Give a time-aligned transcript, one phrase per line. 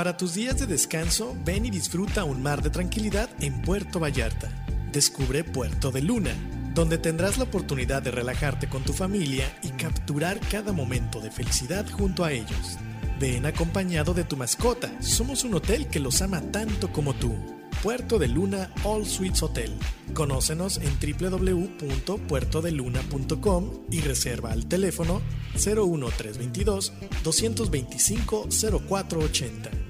[0.00, 4.50] Para tus días de descanso, ven y disfruta un mar de tranquilidad en Puerto Vallarta.
[4.90, 6.34] Descubre Puerto de Luna
[6.74, 11.84] donde tendrás la oportunidad de relajarte con tu familia y capturar cada momento de felicidad
[11.90, 12.78] junto a ellos.
[13.20, 17.36] Ven acompañado de tu mascota, somos un hotel que los ama tanto como tú.
[17.82, 19.70] Puerto de Luna All Suites Hotel.
[20.14, 25.20] Conócenos en www.puertodeluna.com y reserva al teléfono
[25.56, 28.48] 01322 225
[28.88, 29.89] 0480.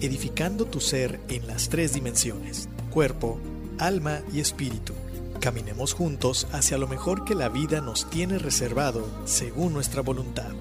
[0.00, 3.38] edificando tu ser en las tres dimensiones, cuerpo,
[3.78, 4.92] alma y espíritu.
[5.40, 10.52] Caminemos juntos hacia lo mejor que la vida nos tiene reservado según nuestra voluntad.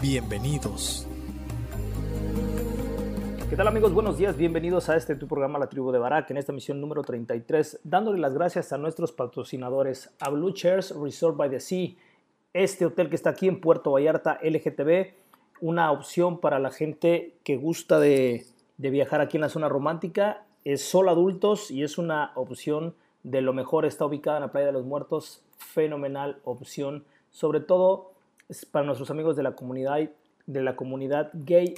[0.00, 1.06] Bienvenidos.
[3.50, 3.92] ¿Qué tal amigos?
[3.92, 7.02] Buenos días, bienvenidos a este tu programa La Tribu de Barak en esta misión número
[7.02, 11.88] 33, dándole las gracias a nuestros patrocinadores, a Blue Chairs Resort by the Sea,
[12.52, 15.12] este hotel que está aquí en Puerto Vallarta, LGTB,
[15.60, 18.46] una opción para la gente que gusta de,
[18.78, 20.44] viajar aquí en la zona romántica.
[20.64, 23.84] Es solo adultos y es una opción de lo mejor.
[23.84, 25.42] Está ubicada en la Playa de los Muertos.
[25.58, 27.04] Fenomenal opción.
[27.30, 28.12] Sobre todo
[28.72, 30.10] para nuestros amigos de la comunidad,
[30.46, 31.74] de la comunidad gay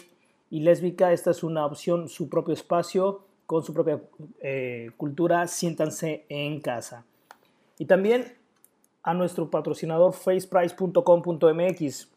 [0.50, 1.12] y lésbica.
[1.12, 4.00] Esta es una opción, su propio espacio, con su propia
[4.41, 5.47] eh, cultura.
[5.48, 7.04] Siéntanse en casa.
[7.78, 8.34] Y también
[9.03, 12.11] a nuestro patrocinador faceprice.com.mx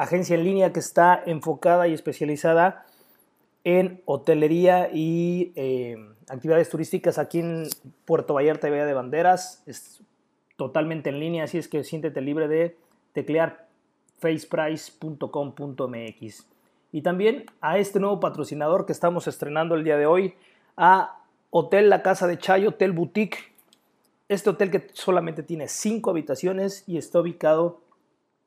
[0.00, 2.86] agencia en línea que está enfocada y especializada
[3.64, 5.98] en hotelería y eh,
[6.30, 7.68] actividades turísticas aquí en
[8.06, 9.62] Puerto Vallarta y Bahía de Banderas.
[9.66, 10.00] Es
[10.56, 12.78] totalmente en línea, así es que siéntete libre de
[13.12, 13.66] teclear
[14.20, 16.46] faceprice.com.mx.
[16.92, 20.32] Y también a este nuevo patrocinador que estamos estrenando el día de hoy,
[20.78, 21.18] a
[21.50, 23.52] Hotel La Casa de Chayo, Hotel Boutique.
[24.30, 27.82] Este hotel que solamente tiene cinco habitaciones y está ubicado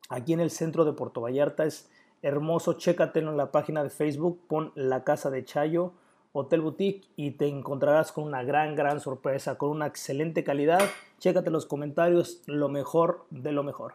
[0.10, 1.66] aquí en el centro de Puerto Vallarta.
[1.66, 1.90] Es
[2.22, 5.94] hermoso, chécatelo en la página de Facebook, pon La Casa de Chayo,
[6.32, 10.82] Hotel Boutique y te encontrarás con una gran, gran sorpresa, con una excelente calidad.
[11.20, 13.94] Chécate los comentarios, lo mejor de lo mejor.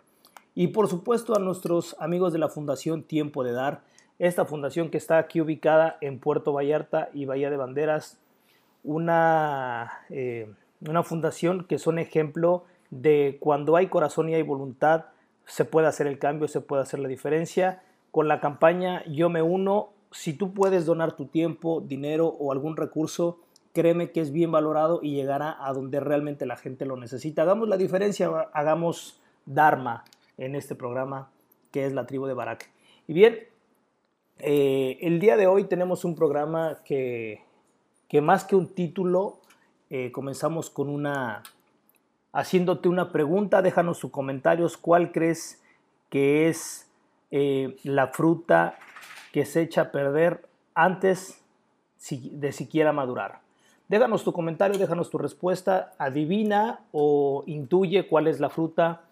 [0.54, 3.82] Y por supuesto a nuestros amigos de la Fundación Tiempo de Dar,
[4.18, 8.18] esta fundación que está aquí ubicada en Puerto Vallarta y Bahía de Banderas,
[8.82, 15.06] una, eh, una fundación que son ejemplo de cuando hay corazón y hay voluntad,
[15.48, 17.82] se puede hacer el cambio, se puede hacer la diferencia.
[18.12, 22.76] Con la campaña Yo me uno, si tú puedes donar tu tiempo, dinero o algún
[22.76, 23.40] recurso
[23.78, 27.42] créeme que es bien valorado y llegará a donde realmente la gente lo necesita.
[27.42, 30.04] Hagamos la diferencia, hagamos Dharma
[30.36, 31.30] en este programa
[31.70, 32.70] que es la tribu de Barak.
[33.06, 33.38] Y bien,
[34.40, 37.44] eh, el día de hoy tenemos un programa que,
[38.08, 39.38] que más que un título,
[39.90, 41.44] eh, comenzamos con una,
[42.38, 45.60] haciéndote una pregunta, déjanos sus comentarios, ¿cuál crees
[46.08, 46.88] que es
[47.32, 48.78] eh, la fruta
[49.32, 51.42] que se echa a perder antes
[52.08, 53.40] de siquiera madurar?
[53.88, 59.02] Déjanos tu comentario, déjanos tu respuesta, adivina o intuye cuál es la fruta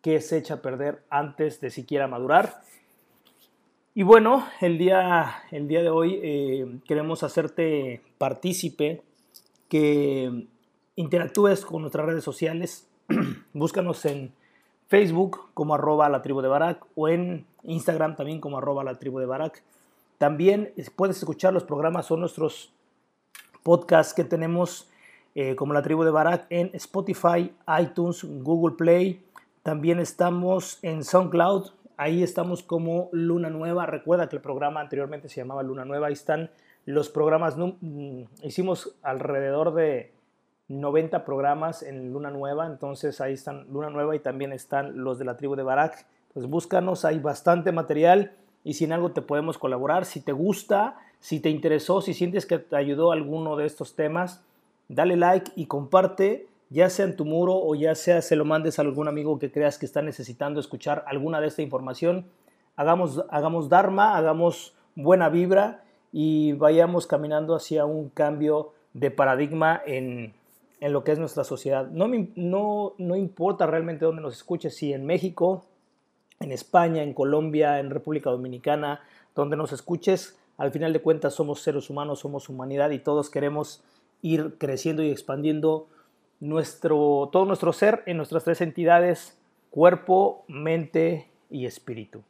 [0.00, 2.62] que se echa a perder antes de siquiera madurar.
[3.92, 9.02] Y bueno, el día, el día de hoy eh, queremos hacerte partícipe,
[9.68, 10.46] que
[10.98, 12.88] interactúes con nuestras redes sociales.
[13.52, 14.32] Búscanos en
[14.88, 19.20] Facebook como arroba la tribu de Barak o en Instagram también como arroba la tribu
[19.20, 19.62] de Barak.
[20.18, 22.72] También puedes escuchar los programas o nuestros
[23.62, 24.90] podcasts que tenemos
[25.36, 29.22] eh, como la tribu de Barak en Spotify, iTunes, Google Play.
[29.62, 31.70] También estamos en SoundCloud,
[32.00, 33.84] Ahí estamos como Luna Nueva.
[33.84, 36.06] Recuerda que el programa anteriormente se llamaba Luna Nueva.
[36.06, 36.48] Ahí están
[36.86, 37.56] los programas.
[37.56, 40.12] Mm, hicimos alrededor de
[40.68, 42.66] 90 programas en Luna Nueva.
[42.66, 46.06] Entonces ahí están Luna Nueva y también están los de la tribu de Barak.
[46.34, 48.32] Pues búscanos, hay bastante material
[48.64, 52.46] y si en algo te podemos colaborar, si te gusta, si te interesó, si sientes
[52.46, 54.42] que te ayudó alguno de estos temas,
[54.88, 58.78] dale like y comparte ya sea en tu muro o ya sea se lo mandes
[58.78, 62.26] a algún amigo que creas que está necesitando escuchar alguna de esta información.
[62.76, 65.82] Hagamos, hagamos Dharma, hagamos buena vibra
[66.12, 70.34] y vayamos caminando hacia un cambio de paradigma en,
[70.80, 71.88] en lo que es nuestra sociedad.
[71.90, 75.66] No, no, no importa realmente dónde nos escuches, si en México,
[76.40, 79.00] en España, en Colombia, en República Dominicana,
[79.34, 83.82] donde nos escuches, al final de cuentas somos seres humanos, somos humanidad y todos queremos
[84.22, 85.88] ir creciendo y expandiendo
[86.40, 89.38] nuestro, todo nuestro ser en nuestras tres entidades,
[89.70, 92.22] cuerpo, mente y espíritu.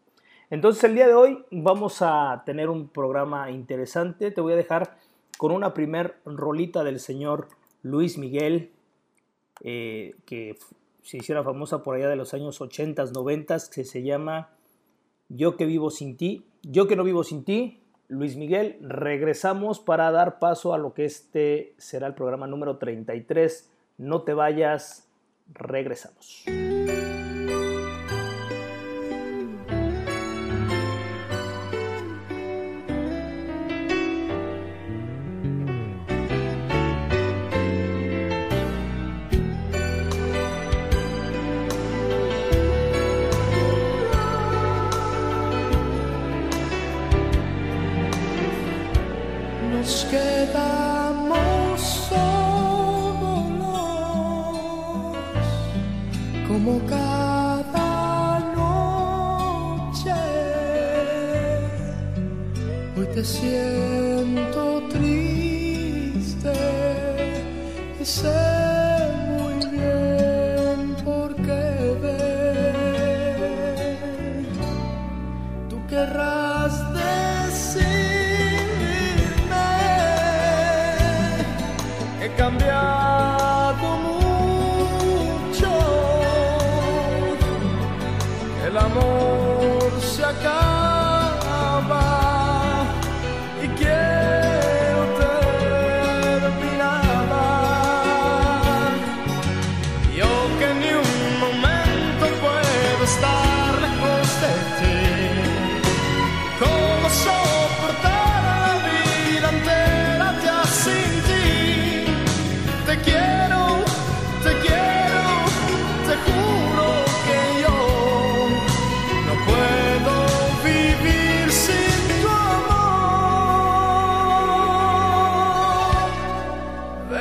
[0.50, 4.30] Entonces el día de hoy vamos a tener un programa interesante.
[4.30, 4.96] Te voy a dejar
[5.36, 7.48] con una primer rolita del señor
[7.82, 8.70] Luis Miguel,
[9.62, 10.56] eh, que
[11.02, 14.50] se hiciera famosa por allá de los años 80, 90, que se llama
[15.28, 16.44] Yo que vivo sin ti.
[16.62, 18.76] Yo que no vivo sin ti, Luis Miguel.
[18.80, 24.32] Regresamos para dar paso a lo que este será el programa número 33 no te
[24.32, 25.08] vayas,
[25.52, 26.44] regresamos.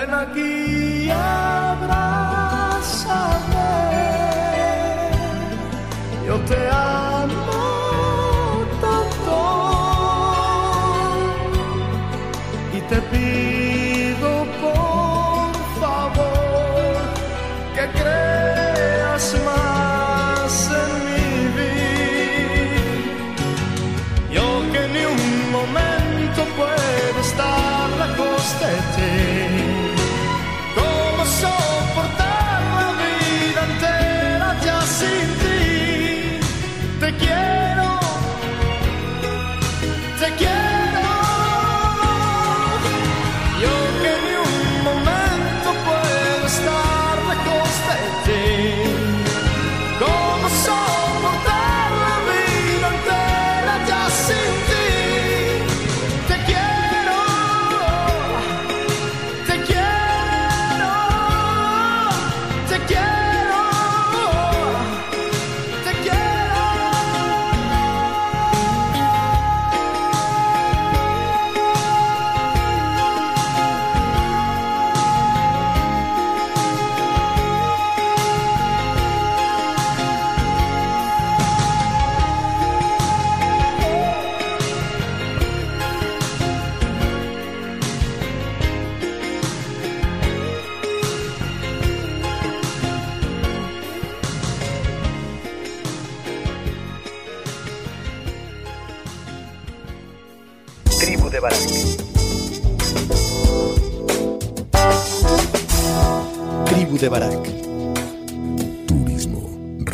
[0.08, 1.98] pena que abraça-me.
[6.26, 6.87] Eu te amo.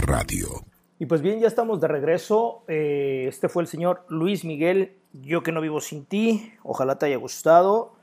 [0.06, 0.48] Radio.
[1.00, 2.64] Y pues bien, ya estamos de regreso.
[2.68, 6.54] Eh, este fue el señor Luis Miguel, Yo que no vivo sin ti.
[6.64, 7.94] Ojalá te haya gustado.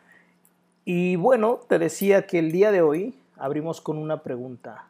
[0.84, 4.88] Y bueno, te decía que el día de hoy abrimos con una pregunta,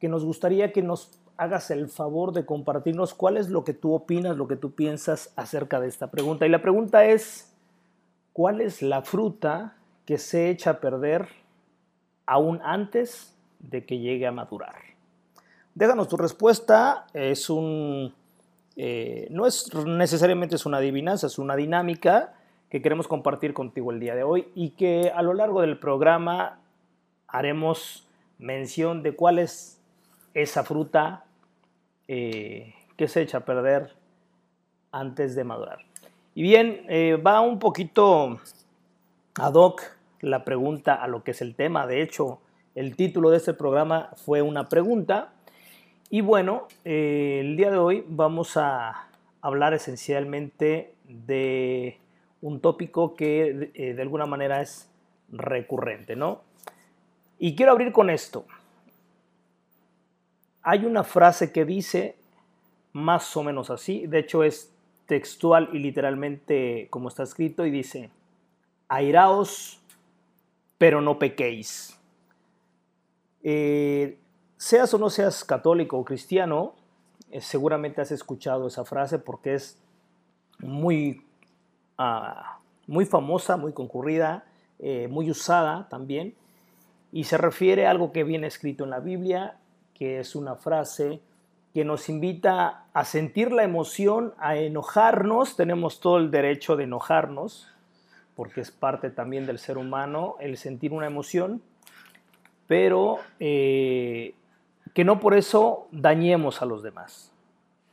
[0.00, 3.92] que nos gustaría que nos hagas el favor de compartirnos cuál es lo que tú
[3.92, 6.46] opinas, lo que tú piensas acerca de esta pregunta.
[6.46, 7.52] Y la pregunta es,
[8.32, 11.28] ¿cuál es la fruta que se echa a perder
[12.24, 14.85] aún antes de que llegue a madurar?
[15.76, 18.14] Déjanos tu respuesta, es un...
[18.76, 22.32] Eh, no es necesariamente es una adivinanza, es una dinámica
[22.70, 26.60] que queremos compartir contigo el día de hoy y que a lo largo del programa
[27.28, 28.06] haremos
[28.38, 29.78] mención de cuál es
[30.32, 31.24] esa fruta
[32.08, 33.92] eh, que se echa a perder
[34.92, 35.80] antes de madurar.
[36.34, 38.40] Y bien, eh, va un poquito
[39.34, 39.82] ad hoc
[40.22, 41.86] la pregunta a lo que es el tema.
[41.86, 42.40] De hecho,
[42.74, 45.32] el título de este programa fue una pregunta.
[46.10, 49.08] Y bueno, eh, el día de hoy vamos a
[49.40, 51.98] hablar esencialmente de
[52.42, 54.88] un tópico que de alguna manera es
[55.30, 56.42] recurrente, ¿no?
[57.38, 58.46] Y quiero abrir con esto
[60.68, 62.16] hay una frase que dice
[62.92, 64.72] más o menos así, de hecho es
[65.06, 68.10] textual y literalmente como está escrito y dice,
[68.88, 69.80] airaos,
[70.76, 71.96] pero no pequéis.
[73.44, 74.18] Eh,
[74.56, 76.74] seas o no seas católico o cristiano,
[77.30, 79.78] eh, seguramente has escuchado esa frase porque es
[80.58, 81.24] muy,
[81.98, 84.44] ah, muy famosa, muy concurrida,
[84.78, 86.34] eh, muy usada también,
[87.12, 89.56] y se refiere a algo que viene escrito en la Biblia
[89.96, 91.20] que es una frase
[91.72, 97.68] que nos invita a sentir la emoción, a enojarnos, tenemos todo el derecho de enojarnos,
[98.34, 101.62] porque es parte también del ser humano el sentir una emoción,
[102.66, 104.34] pero eh,
[104.96, 107.30] que no por eso dañemos a los demás.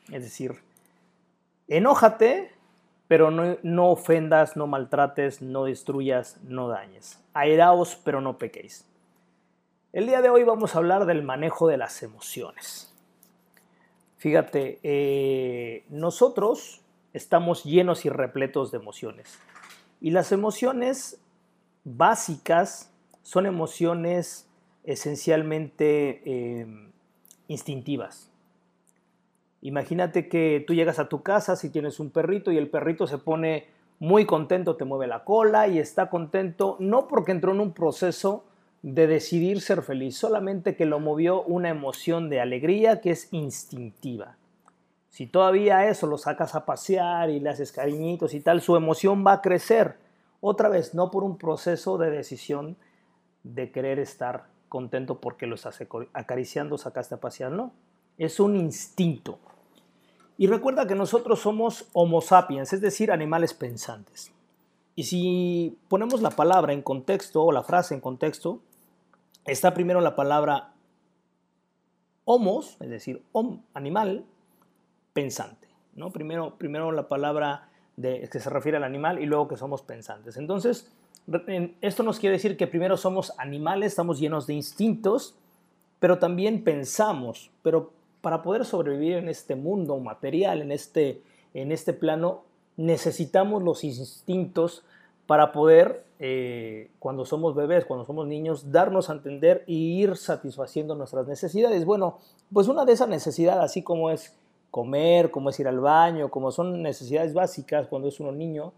[0.09, 0.61] Es decir,
[1.67, 2.53] enójate,
[3.09, 7.21] pero no, no ofendas, no maltrates, no destruyas, no dañes.
[7.33, 8.85] Airaos, pero no pequéis.
[9.91, 12.95] El día de hoy vamos a hablar del manejo de las emociones.
[14.15, 19.37] Fíjate, eh, nosotros estamos llenos y repletos de emociones.
[19.99, 21.19] Y las emociones
[21.83, 22.93] básicas
[23.23, 24.47] son emociones
[24.85, 26.91] esencialmente eh,
[27.47, 28.29] instintivas.
[29.61, 33.17] Imagínate que tú llegas a tu casa si tienes un perrito y el perrito se
[33.17, 33.67] pone
[33.99, 38.43] muy contento, te mueve la cola y está contento, no porque entró en un proceso
[38.81, 44.35] de decidir ser feliz, solamente que lo movió una emoción de alegría que es instintiva.
[45.09, 49.23] Si todavía eso lo sacas a pasear y le haces cariñitos y tal, su emoción
[49.25, 49.95] va a crecer.
[50.41, 52.75] Otra vez, no por un proceso de decisión
[53.43, 55.79] de querer estar contento porque lo estás
[56.13, 57.71] acariciando, sacaste a pasear, no.
[58.17, 59.37] Es un instinto.
[60.35, 64.31] Y recuerda que nosotros somos homo sapiens, es decir, animales pensantes.
[64.95, 68.61] Y si ponemos la palabra en contexto o la frase en contexto,
[69.45, 70.73] está primero la palabra
[72.25, 73.23] homos, es decir,
[73.75, 74.25] animal,
[75.13, 75.67] pensante.
[75.93, 76.09] ¿no?
[76.09, 80.35] Primero, primero la palabra de, que se refiere al animal y luego que somos pensantes.
[80.37, 80.91] Entonces,
[81.81, 85.35] esto nos quiere decir que primero somos animales, estamos llenos de instintos,
[85.99, 87.49] pero también pensamos.
[87.61, 87.91] Pero
[88.21, 91.21] para poder sobrevivir en este mundo material, en este,
[91.53, 92.43] en este plano,
[92.77, 94.83] necesitamos los instintos
[95.27, 100.95] para poder, eh, cuando somos bebés, cuando somos niños, darnos a entender y ir satisfaciendo
[100.95, 101.85] nuestras necesidades.
[101.85, 102.19] Bueno,
[102.51, 104.35] pues una de esas necesidades, así como es
[104.71, 108.73] comer, como es ir al baño, como son necesidades básicas cuando es uno niño,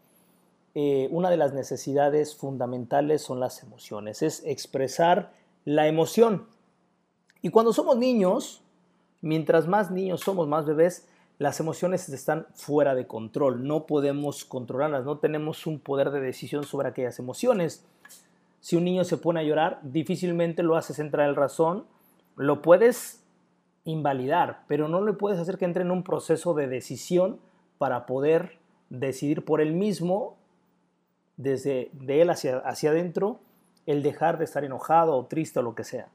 [0.77, 5.31] eh, una de las necesidades fundamentales son las emociones, es expresar
[5.63, 6.47] la emoción.
[7.41, 8.61] Y cuando somos niños,
[9.21, 15.05] mientras más niños somos, más bebés, las emociones están fuera de control, no podemos controlarlas,
[15.05, 17.85] no tenemos un poder de decisión sobre aquellas emociones.
[18.59, 21.85] Si un niño se pone a llorar, difícilmente lo haces entrar en razón,
[22.35, 23.23] lo puedes
[23.85, 27.39] invalidar, pero no le puedes hacer que entre en un proceso de decisión
[27.77, 28.57] para poder
[28.89, 30.37] decidir por él mismo,
[31.37, 33.39] desde de él hacia, hacia adentro,
[33.85, 36.09] el dejar de estar enojado o triste o lo que sea.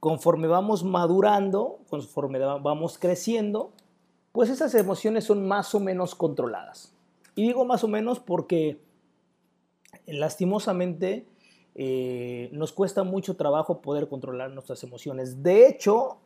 [0.00, 3.72] Conforme vamos madurando, conforme vamos creciendo,
[4.32, 6.92] pues esas emociones son más o menos controladas.
[7.34, 8.78] Y digo más o menos porque
[10.06, 11.26] lastimosamente
[11.74, 15.42] eh, nos cuesta mucho trabajo poder controlar nuestras emociones.
[15.42, 16.18] De hecho,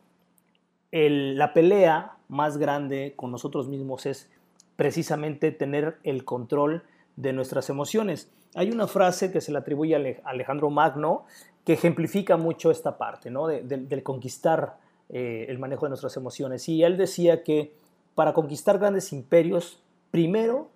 [0.91, 4.29] la pelea más grande con nosotros mismos es
[4.75, 6.83] precisamente tener el control
[7.15, 8.31] de nuestras emociones.
[8.55, 11.25] Hay una frase que se le atribuye a Alejandro Magno
[11.65, 13.47] que ejemplifica mucho esta parte, ¿no?
[13.47, 14.77] del conquistar
[15.09, 16.67] eh, el manejo de nuestras emociones.
[16.69, 17.73] Y él decía que
[18.15, 20.69] para conquistar grandes imperios, primero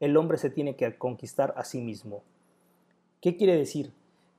[0.00, 2.22] el hombre se tiene que conquistar a sí mismo.
[3.20, 3.92] ¿Qué quiere decir?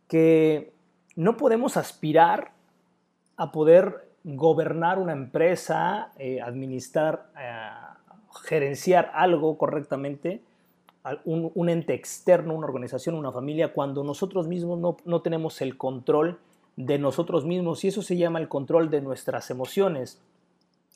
[0.07, 0.73] Que
[1.15, 2.51] no podemos aspirar
[3.37, 7.69] a poder gobernar una empresa, eh, administrar, eh,
[8.43, 10.41] gerenciar algo correctamente,
[11.23, 16.39] un, ente externo, una organización, una familia, cuando nosotros mismos no, no tenemos el control
[16.77, 20.19] de nosotros mismos y eso se llama el control de nuestras emociones.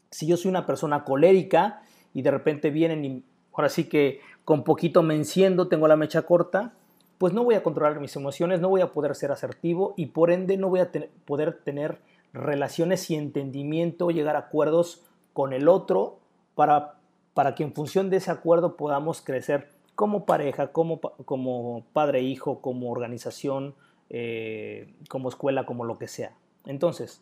[0.09, 3.23] Si yo soy una persona colérica y de repente vienen y
[3.53, 6.73] ahora sí que con poquito me enciendo, tengo la mecha corta,
[7.19, 10.31] pues no voy a controlar mis emociones, no voy a poder ser asertivo y por
[10.31, 10.89] ende no voy a
[11.25, 11.99] poder tener
[12.33, 16.19] relaciones y entendimiento, llegar a acuerdos con el otro
[16.55, 16.95] para,
[17.33, 22.89] para que en función de ese acuerdo podamos crecer como pareja, como, como padre-hijo, como
[22.89, 23.75] organización,
[24.09, 26.37] eh, como escuela, como lo que sea.
[26.65, 27.21] Entonces,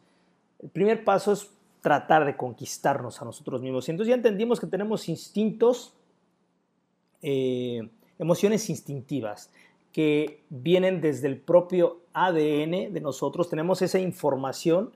[0.59, 1.49] el primer paso es
[1.81, 3.89] tratar de conquistarnos a nosotros mismos.
[3.89, 5.95] Entonces ya entendimos que tenemos instintos,
[7.23, 9.51] eh, emociones instintivas
[9.91, 13.49] que vienen desde el propio ADN de nosotros.
[13.49, 14.91] Tenemos esa información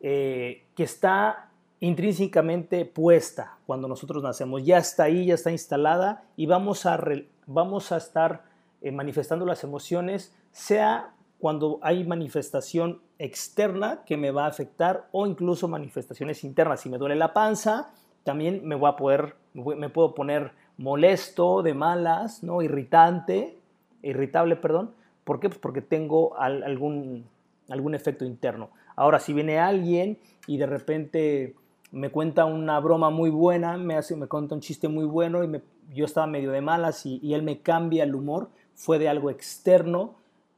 [0.00, 1.49] eh, que está
[1.80, 4.64] intrínsecamente puesta cuando nosotros nacemos.
[4.64, 7.00] Ya está ahí, ya está instalada y vamos a,
[7.46, 8.44] vamos a estar
[8.92, 15.68] manifestando las emociones, sea cuando hay manifestación externa que me va a afectar o incluso
[15.68, 16.80] manifestaciones internas.
[16.80, 17.92] Si me duele la panza,
[18.24, 22.62] también me voy a poder, me puedo poner molesto, de malas, ¿no?
[22.62, 23.58] irritante,
[24.02, 24.92] irritable, perdón.
[25.24, 25.48] ¿Por qué?
[25.48, 27.26] Pues porque tengo algún,
[27.68, 28.70] algún efecto interno.
[28.96, 31.54] Ahora, si viene alguien y de repente
[31.92, 35.62] me cuenta una broma muy buena, me, hace, me cuenta un chiste muy bueno y
[35.92, 40.14] yo estaba medio de malas y, él me cambia el humor, fue de algo externo,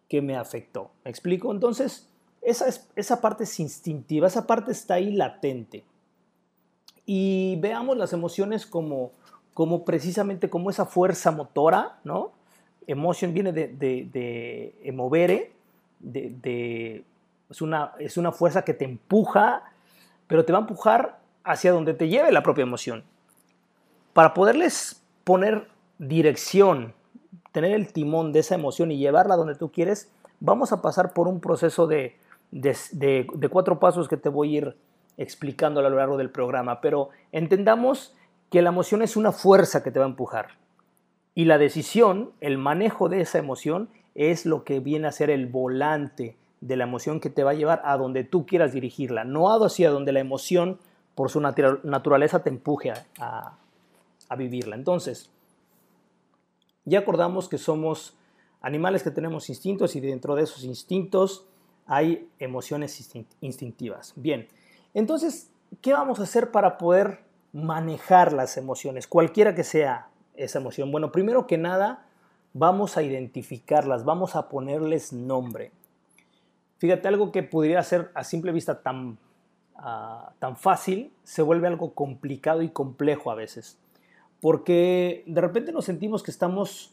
[0.09, 0.91] que me afectó.
[1.05, 1.51] ¿Me explico?
[1.53, 2.09] Entonces,
[2.43, 5.85] esa, es, esa parte es instintiva, esa parte está ahí latente.
[7.07, 9.13] Y veamos las emociones como,
[9.55, 12.33] como precisamente como esa fuerza motora, ¿no?
[12.87, 15.53] Emoción viene de, de, de emovere,
[15.99, 17.05] de,
[17.49, 19.63] es, una, es una fuerza que te empuja,
[20.27, 23.05] pero te va a empujar hacia donde te lleve la propia emoción.
[24.13, 26.95] Para poderles poner dirección
[27.53, 31.29] tener el timón de esa emoción y llevarla donde tú quieres, vamos a pasar por
[31.29, 32.17] un proceso de,
[33.51, 34.77] cuatro pasos que te voy a ir
[35.19, 36.81] explicando a lo largo del programa.
[36.81, 38.15] Pero entendamos
[38.51, 40.49] que la emoción es una fuerza que te va a empujar.
[41.35, 45.47] Y la decisión, el manejo de esa emoción, es lo que viene a ser el
[45.47, 49.49] volante de la emoción que te va a llevar a donde tú quieras dirigirla, no
[49.51, 50.79] hacia donde la emoción,
[51.15, 53.59] por su naturaleza, te empuje a,
[54.37, 54.77] vivirla.
[54.77, 55.31] Entonces,
[56.87, 58.17] ya acordamos que somos
[58.63, 61.45] animales que tenemos instintos y dentro de esos instintos
[61.85, 64.15] hay emociones instintivas.
[64.17, 64.49] Bien,
[64.95, 65.51] entonces,
[65.83, 70.91] ¿qué vamos a hacer para poder manejar las emociones, cualquiera que sea esa emoción?
[70.91, 72.07] Bueno, primero que nada,
[72.55, 75.73] vamos a identificarlas, vamos a ponerles nombre.
[76.79, 79.19] Fíjate, algo que pudiera ser a simple vista tan,
[79.77, 83.79] ah, tan fácil, se vuelve algo complicado y complejo a veces
[84.43, 86.91] porque de repente nos sentimos que estamos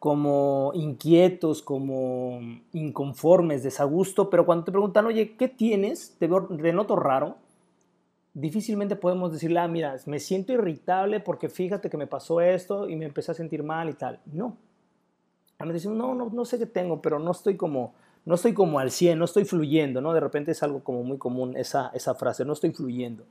[0.00, 2.40] como inquietos, como
[2.72, 6.16] inconformes, desagusto, pero cuando te preguntan, oye, ¿qué tienes?
[6.18, 7.36] Te, veo, noto raro.
[8.34, 12.96] Difícilmente podemos decirle, ah, mira, me siento irritable porque fíjate que me pasó esto y
[12.96, 14.18] me empecé a sentir mal y tal.
[14.26, 14.56] No.
[15.60, 17.94] A decimos, no, no, no sé qué tengo, pero no estoy como,
[18.30, 20.12] no estoy como al 100, no estoy fluyendo, ¿no?
[20.12, 23.24] De repente es algo como muy común esa, esa frase, no estoy fluyendo.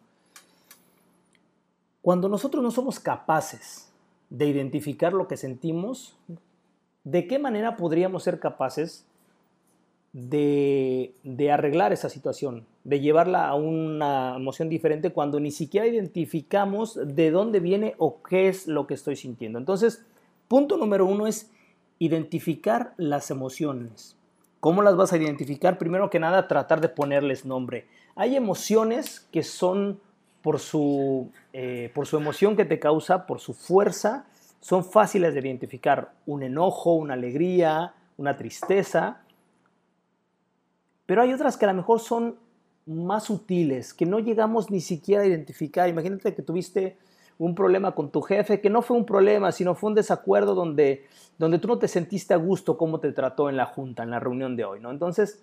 [2.01, 3.89] Cuando nosotros no somos capaces
[4.29, 6.17] de identificar lo que sentimos,
[7.05, 9.05] ¿de qué manera podríamos ser capaces
[10.11, 11.13] de,
[11.49, 17.61] arreglar esa situación, de llevarla a una emoción diferente cuando ni siquiera identificamos de dónde
[17.61, 19.59] viene o qué es lo que estoy sintiendo?
[19.59, 20.05] Entonces,
[20.49, 21.49] punto número uno es
[21.99, 24.18] identificar las emociones.
[24.59, 25.77] ¿Cómo las vas a identificar?
[25.77, 27.87] Primero que nada, tratar de ponerles nombre.
[28.15, 30.01] Hay emociones que son
[30.41, 34.25] por su, eh, por su emoción que te causa, por su fuerza,
[34.59, 36.11] son fáciles de identificar.
[36.25, 39.21] Un enojo, una alegría, una tristeza.
[41.05, 42.37] Pero hay otras que a lo mejor son
[42.85, 45.87] más sutiles, que no llegamos ni siquiera a identificar.
[45.87, 46.97] Imagínate que tuviste
[47.39, 51.07] un problema con tu jefe, que no fue un problema, sino fue un desacuerdo donde,
[51.37, 54.19] donde tú no te sentiste a gusto cómo te trató en la junta, en la
[54.19, 54.91] reunión de hoy, ¿no?
[54.91, 55.41] Entonces,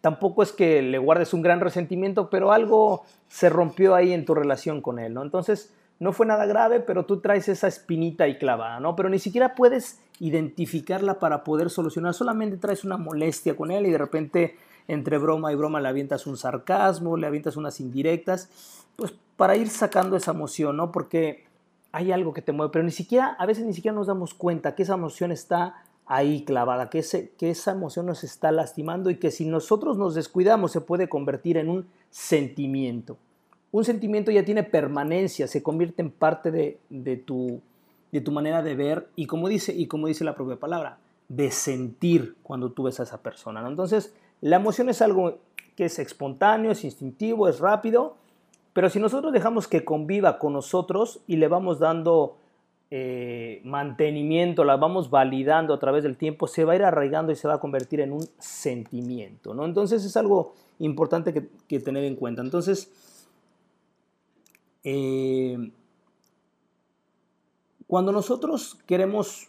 [0.00, 4.34] tampoco es que le guardes un gran resentimiento, pero algo se rompió ahí en tu
[4.34, 5.22] relación con él, ¿no?
[5.22, 8.94] Entonces, no fue nada grave, pero tú traes esa espinita ahí clavada, ¿no?
[8.94, 13.90] Pero ni siquiera puedes identificarla para poder solucionar, solamente traes una molestia con él y
[13.90, 14.56] de repente
[14.88, 18.50] entre broma y broma le avientas un sarcasmo, le avientas unas indirectas,
[18.96, 20.92] pues para ir sacando esa emoción, ¿no?
[20.92, 21.44] Porque
[21.92, 24.74] hay algo que te mueve, pero ni siquiera, a veces ni siquiera nos damos cuenta
[24.74, 29.16] que esa emoción está ahí clavada, que, ese, que esa emoción nos está lastimando y
[29.16, 33.16] que si nosotros nos descuidamos se puede convertir en un sentimiento.
[33.72, 37.60] Un sentimiento ya tiene permanencia, se convierte en parte de, de, tu,
[38.12, 41.50] de tu manera de ver y como, dice, y como dice la propia palabra, de
[41.50, 43.62] sentir cuando tú ves a esa persona.
[43.62, 43.68] ¿no?
[43.68, 45.38] Entonces, la emoción es algo
[45.74, 48.18] que es espontáneo, es instintivo, es rápido,
[48.74, 52.36] pero si nosotros dejamos que conviva con nosotros y le vamos dando
[52.90, 57.36] eh, mantenimiento, la vamos validando a través del tiempo, se va a ir arraigando y
[57.36, 59.64] se va a convertir en un sentimiento, ¿no?
[59.64, 61.32] Entonces es algo importante
[61.66, 62.42] que, tener en cuenta.
[62.42, 62.92] Entonces,
[64.84, 65.56] eh,
[67.86, 69.48] cuando nosotros queremos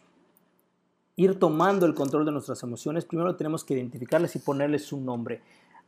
[1.16, 5.42] ir tomando el control de nuestras emociones, primero tenemos que identificarles y ponerles un nombre.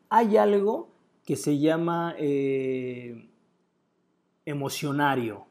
[0.10, 0.88] Hay algo
[1.26, 3.28] que se llama eh,
[4.46, 5.46] emocionario.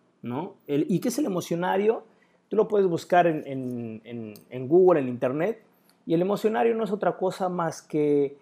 [0.67, 2.05] ¿Y qué es el emocionario?
[2.49, 5.63] Tú lo puedes buscar en, Google, en Internet,
[6.07, 8.39] y el emocionario no es otra cosa más que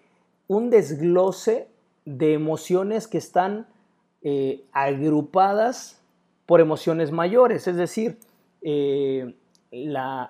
[0.47, 1.67] un desglose
[2.05, 3.67] de emociones que están
[4.21, 6.01] eh, agrupadas
[6.45, 8.17] por emociones mayores, es decir,
[8.61, 9.35] eh,
[9.83, 10.29] la,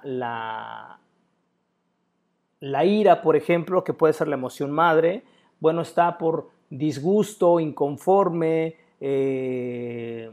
[2.60, 5.24] la, ira, por ejemplo, que puede ser la emoción madre,
[5.60, 10.32] bueno, está por disgusto, inconforme, eh,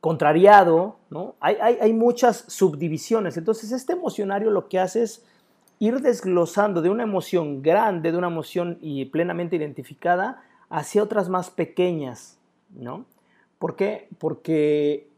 [0.00, 1.36] contrariado, ¿no?
[1.40, 3.36] Hay, muchas subdivisiones.
[3.36, 5.24] Entonces, este emocionario lo que hace es
[5.78, 11.50] ir desglosando de una emoción grande, de una emoción y plenamente identificada, hacia otras más
[11.50, 12.38] pequeñas,
[12.70, 13.04] ¿no?
[13.58, 14.08] ¿Por qué?
[14.18, 15.09] Porque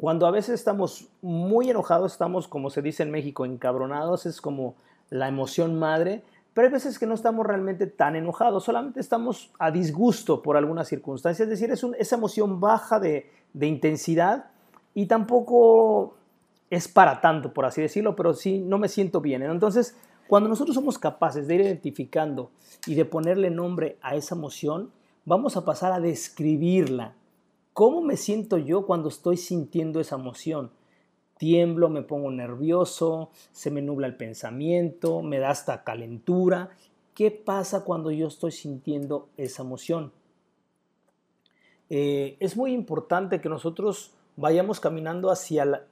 [0.00, 4.74] cuando a veces estamos muy enojados, estamos, como se dice en México, encabronados, es como
[5.10, 9.70] la emoción madre, pero hay veces que no estamos realmente tan enojados, solamente estamos a
[9.70, 14.46] disgusto por alguna circunstancia, es decir, es esa emoción baja de, de intensidad
[14.94, 16.14] y tampoco
[16.70, 19.42] es para tanto, por así decirlo, pero sí no me siento bien.
[19.42, 22.52] Entonces, cuando nosotros somos capaces de ir identificando
[22.86, 24.92] y de ponerle nombre a esa emoción,
[25.26, 27.16] vamos a pasar a describirla.
[27.72, 30.70] ¿Cómo me siento yo cuando estoy sintiendo esa emoción?
[31.38, 36.70] Tiemblo, me pongo nervioso, se me nubla el pensamiento, me da hasta calentura.
[37.14, 40.12] ¿Qué pasa cuando yo estoy sintiendo esa emoción?
[41.90, 45.86] Eh, es muy importante que nosotros vayamos caminando hacia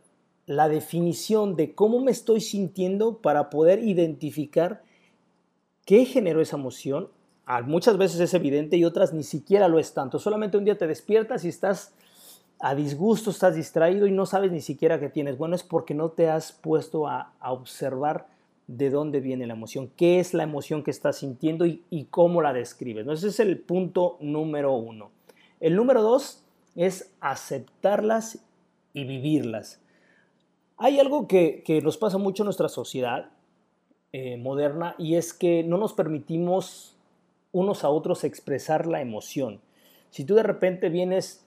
[0.47, 4.83] la, definición de cómo me estoy sintiendo para poder identificar
[5.85, 7.09] qué generó esa emoción.
[7.65, 10.19] Muchas veces es evidente y otras ni siquiera lo es tanto.
[10.19, 11.95] Solamente un día te despiertas y estás
[12.61, 15.39] a disgusto, estás distraído y no sabes ni siquiera qué tienes.
[15.39, 18.27] Bueno, es porque no te has puesto a, observar
[18.67, 22.53] de dónde viene la emoción, qué es la emoción que estás sintiendo y, cómo la
[22.53, 23.07] describes.
[23.07, 25.11] Ese es el punto número uno.
[25.59, 26.45] El número dos
[26.77, 28.45] es aceptarlas
[28.93, 29.81] y vivirlas.
[30.77, 33.31] Hay algo que, nos pasa mucho en nuestra sociedad
[34.13, 36.98] eh, moderna y es que no nos permitimos
[37.53, 39.61] unos a otros expresar la emoción.
[40.11, 41.45] Si tú de repente vienes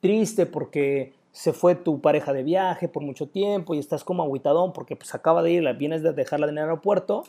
[0.00, 4.72] triste porque se fue tu pareja de viaje por mucho tiempo y estás como aguitadón
[4.72, 7.24] porque pues acaba de ir, vienes de dejarla en el aeropuerto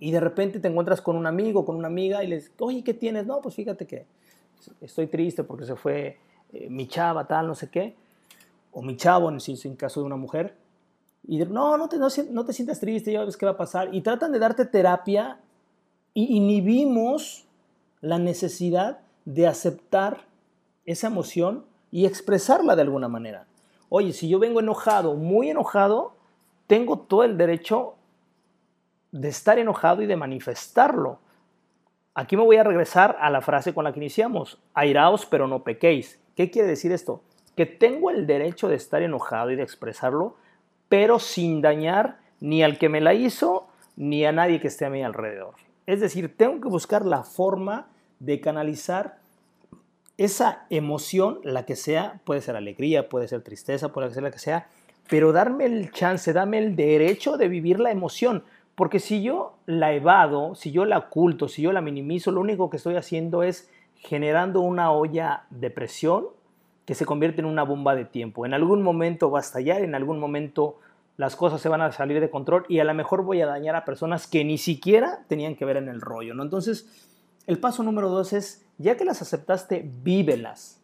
[0.00, 2.92] y de repente te encuentras con un amigo, con una amiga y les, oye, ¿qué
[2.92, 3.24] tienes?
[3.24, 4.06] No, pues fíjate que
[4.80, 6.18] estoy triste porque se fue
[6.52, 7.94] eh, mi chava, tal, no sé qué,
[8.72, 10.56] o mi chavo, en, en caso de una mujer,
[11.24, 13.94] y no, no te, no, no te sientas triste, ya ves qué va a pasar,
[13.94, 15.38] y tratan de darte terapia
[16.14, 17.46] y inhibimos
[18.00, 20.26] la necesidad de aceptar
[20.84, 23.46] esa emoción y expresarla de alguna manera.
[23.88, 26.16] Oye, si yo vengo enojado, muy enojado,
[26.66, 27.94] tengo todo el derecho
[29.12, 31.20] de estar enojado y de manifestarlo.
[32.14, 35.62] Aquí me voy a regresar a la frase con la que iniciamos, airaos pero no
[35.62, 36.20] pequéis.
[36.34, 37.22] ¿Qué quiere decir esto?
[37.56, 40.36] Que tengo el derecho de estar enojado y de expresarlo,
[40.88, 44.90] pero sin dañar ni al que me la hizo, ni a nadie que esté a
[44.90, 45.54] mi alrededor.
[45.86, 47.88] Es decir, tengo que buscar la forma
[48.20, 49.18] de canalizar
[50.16, 54.38] esa emoción, la que sea, puede ser alegría, puede ser tristeza, puede ser la que
[54.38, 54.68] sea,
[55.08, 58.44] pero darme el chance, dame el derecho de vivir la emoción.
[58.74, 62.70] Porque si yo la evado, si yo la oculto, si yo la minimizo, lo único
[62.70, 66.26] que estoy haciendo es generando una olla de presión
[66.84, 68.46] que se convierte en una bomba de tiempo.
[68.46, 70.78] En algún momento va a estallar, en algún momento
[71.16, 73.76] las cosas se van a salir de control y a lo mejor voy a dañar
[73.76, 76.42] a personas que ni siquiera tenían que ver en el rollo, ¿no?
[76.42, 76.86] Entonces,
[77.46, 80.80] el paso número dos es, ya que las aceptaste, vívelas.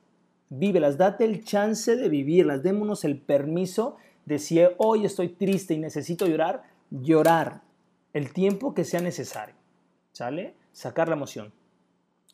[0.50, 5.78] vívelas, date el chance de vivirlas, démonos el permiso de si hoy estoy triste y
[5.78, 7.62] necesito llorar, llorar
[8.12, 9.54] el tiempo que sea necesario,
[10.12, 10.54] ¿sale?
[10.72, 11.52] Sacar la emoción.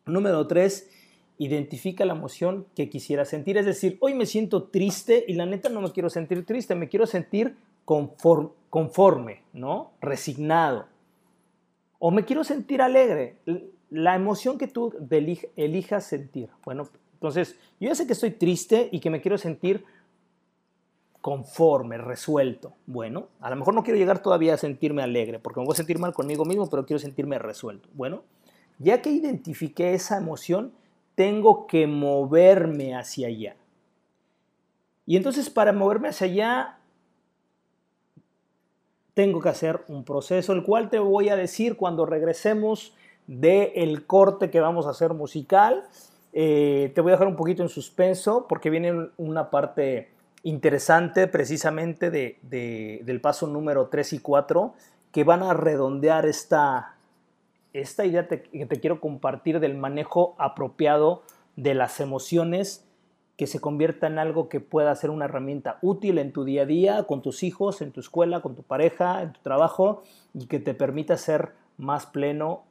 [0.06, 0.90] Número tres,
[1.38, 5.68] identifica la emoción que quisiera sentir, es decir, hoy me siento triste y la neta
[5.68, 9.92] no me quiero sentir triste, me quiero sentir conforme, ¿no?
[10.00, 10.86] Resignado.
[11.98, 13.36] O me quiero sentir alegre,
[13.90, 14.92] la emoción que tú
[15.56, 16.50] elijas sentir.
[16.64, 19.84] Bueno, entonces, yo ya sé que estoy triste y que me quiero sentir
[21.20, 22.74] conforme, resuelto.
[22.86, 25.76] Bueno, a lo mejor no quiero llegar todavía a sentirme alegre, porque me voy a
[25.76, 27.88] sentir mal conmigo mismo, pero quiero sentirme resuelto.
[27.94, 28.24] Bueno,
[28.78, 30.74] ya que identifiqué esa emoción,
[31.14, 33.56] tengo que moverme hacia allá.
[35.06, 36.78] Y entonces para moverme hacia allá,
[39.14, 42.94] tengo que hacer un proceso, el cual te voy a decir cuando regresemos
[43.26, 45.84] del corte que vamos a hacer musical.
[46.32, 50.10] Eh, te voy a dejar un poquito en suspenso porque viene una parte
[50.42, 52.38] interesante precisamente de,
[53.02, 54.74] del paso número 3 y 4
[55.12, 56.96] que van a redondear esta,
[57.72, 61.22] esta idea que te quiero compartir del manejo apropiado
[61.56, 62.84] de las emociones
[63.36, 66.66] que se convierta en algo que pueda ser una herramienta útil en tu día a
[66.66, 70.60] día, con tus hijos, en tu escuela, con tu pareja, en tu trabajo y que
[70.60, 72.62] te permita ser más pleno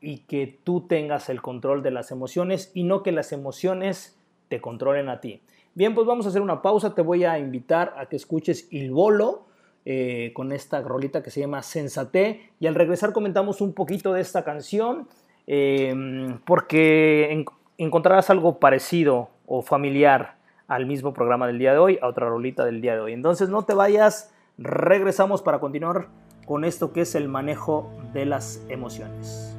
[0.00, 4.60] y que tú tengas el control de las emociones y no que las emociones te
[4.60, 5.42] controlen a ti.
[5.74, 6.94] Bien, pues vamos a hacer una pausa.
[6.94, 9.44] Te voy a invitar a que escuches Il Bolo
[9.84, 12.52] eh, con esta rolita que se llama Sensate.
[12.58, 15.08] Y al regresar comentamos un poquito de esta canción
[15.46, 17.44] em, porque
[17.76, 20.36] encontrarás algo parecido o familiar
[20.68, 23.12] al mismo programa del día de hoy, a otra rolita del día de hoy.
[23.12, 26.08] Entonces no te vayas, regresamos para continuar
[26.46, 29.56] con esto que es el manejo de las emociones.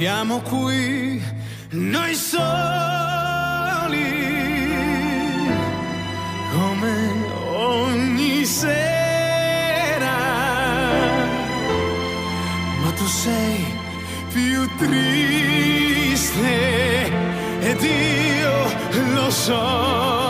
[0.00, 1.20] Siamo qui,
[1.72, 2.14] noi
[13.10, 13.66] sei
[14.32, 16.38] più triste
[17.60, 18.54] ed io
[19.14, 20.29] lo so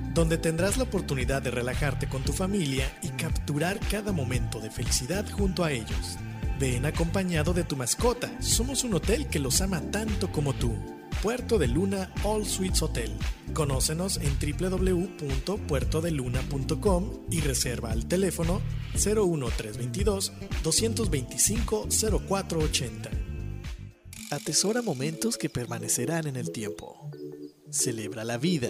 [0.13, 5.25] donde tendrás la oportunidad de relajarte con tu familia y capturar cada momento de felicidad
[5.29, 6.17] junto a ellos.
[6.59, 10.77] Ven acompañado de tu mascota, somos un hotel que los ama tanto como tú.
[11.23, 13.11] Puerto de Luna All Suites Hotel.
[13.53, 18.61] Conócenos en www.puertodeluna.com y reserva al teléfono
[18.93, 20.31] 01322
[20.63, 21.87] 225
[22.27, 23.11] 0480.
[24.31, 27.11] Atesora momentos que permanecerán en el tiempo.
[27.69, 28.69] Celebra la vida.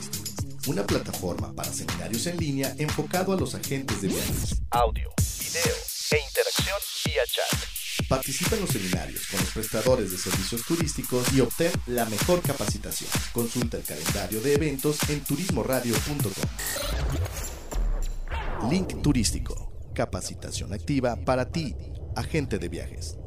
[0.67, 4.61] una plataforma para seminarios en línea enfocado a los agentes de viajes.
[4.69, 5.75] Audio, video
[6.11, 8.07] e interacción vía chat.
[8.07, 13.09] Participa en los seminarios con los prestadores de servicios turísticos y obtén la mejor capacitación.
[13.33, 16.49] Consulta el calendario de eventos en turismoradio.com.
[18.69, 21.75] Link Turístico, capacitación activa para ti,
[22.15, 23.17] agente de viajes.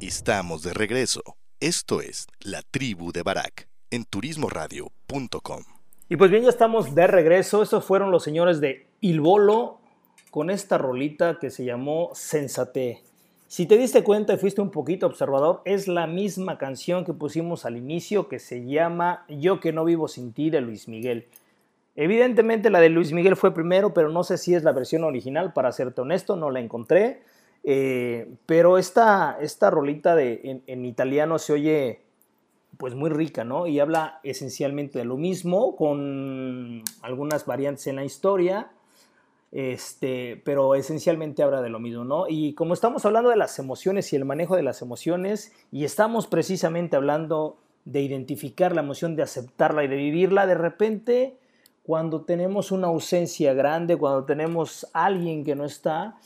[0.00, 1.22] Estamos de regreso.
[1.58, 4.04] Esto es La Tribu de Barak en
[6.10, 7.62] Y pues bien, ya estamos de regreso.
[7.62, 9.80] Estos fueron los señores de Il Bolo
[10.30, 13.02] con esta rolita que se llamó Sensate.
[13.46, 17.64] Si te diste cuenta y fuiste un poquito observador, es la misma canción que pusimos
[17.64, 21.26] al inicio que se llama Yo que no vivo sin ti de Luis Miguel.
[21.96, 25.54] Evidentemente la de Luis Miguel fue primero, pero no sé si es la versión original,
[25.54, 27.22] para serte honesto, no la encontré.
[27.64, 32.07] Eh, pero esta, esta rolita de, en italiano se oye
[32.78, 33.66] pues muy rica, ¿no?
[33.66, 38.70] Y habla esencialmente de lo mismo, con algunas variantes en la historia,
[39.50, 42.26] este, pero esencialmente habla de lo mismo, ¿no?
[42.28, 46.28] Y como estamos hablando de las emociones y el manejo de las emociones, y estamos
[46.28, 51.36] precisamente hablando de identificar la emoción, de aceptarla y de vivirla, de repente,
[51.82, 56.16] cuando tenemos una ausencia grande, cuando tenemos alguien que no está,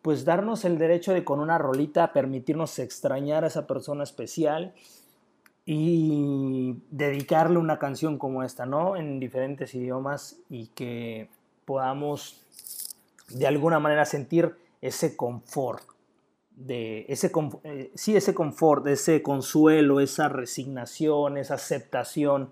[0.00, 4.72] pues darnos el derecho de con una rolita permitirnos extrañar a esa persona especial
[5.64, 8.96] y dedicarle una canción como esta, ¿no?
[8.96, 11.28] En diferentes idiomas y que
[11.64, 12.40] podamos
[13.28, 15.82] de alguna manera sentir ese confort,
[16.56, 17.30] de ese,
[17.64, 22.50] eh, sí, ese confort, ese consuelo, esa resignación, esa aceptación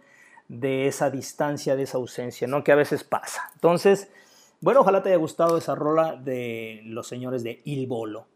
[0.48, 2.64] de esa distancia, de esa ausencia, ¿no?
[2.64, 3.50] Que a veces pasa.
[3.54, 4.08] Entonces,
[4.60, 8.26] bueno, ojalá te haya gustado esa rola de los señores de Il Bolo.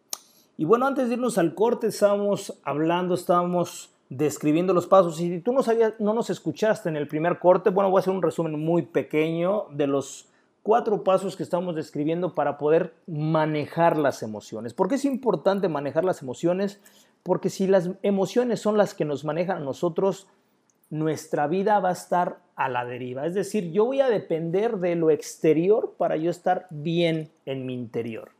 [0.58, 5.20] Y bueno, antes de irnos al corte, estábamos hablando, estábamos describiendo los pasos.
[5.20, 8.00] Y si tú no, sabías, no nos escuchaste en el primer corte, bueno, voy a
[8.00, 10.28] hacer un resumen muy pequeño de los
[10.62, 14.74] cuatro pasos que estamos describiendo para poder manejar las emociones.
[14.74, 16.80] ¿Por qué es importante manejar las emociones?
[17.22, 20.28] Porque si las emociones son las que nos manejan a nosotros,
[20.90, 23.26] nuestra vida va a estar a la deriva.
[23.26, 27.74] Es decir, yo voy a depender de lo exterior para yo estar bien en mi
[27.74, 28.30] interior.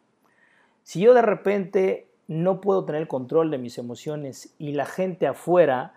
[0.82, 5.94] Si yo de repente no puedo tener control de mis emociones y la gente afuera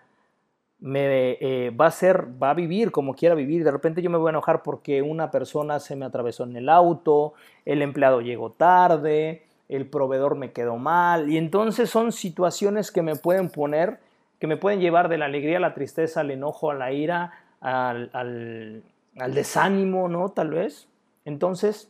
[0.79, 3.63] me eh, va a ser, va a vivir como quiera vivir.
[3.63, 6.69] De repente yo me voy a enojar porque una persona se me atravesó en el
[6.69, 7.33] auto,
[7.65, 11.31] el empleado llegó tarde, el proveedor me quedó mal.
[11.31, 13.99] Y entonces son situaciones que me pueden poner,
[14.39, 17.31] que me pueden llevar de la alegría a la tristeza, al enojo, a la ira,
[17.61, 18.83] al, al,
[19.17, 20.29] al desánimo, ¿no?
[20.29, 20.87] Tal vez.
[21.23, 21.89] Entonces,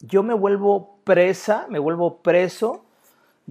[0.00, 2.86] yo me vuelvo presa, me vuelvo preso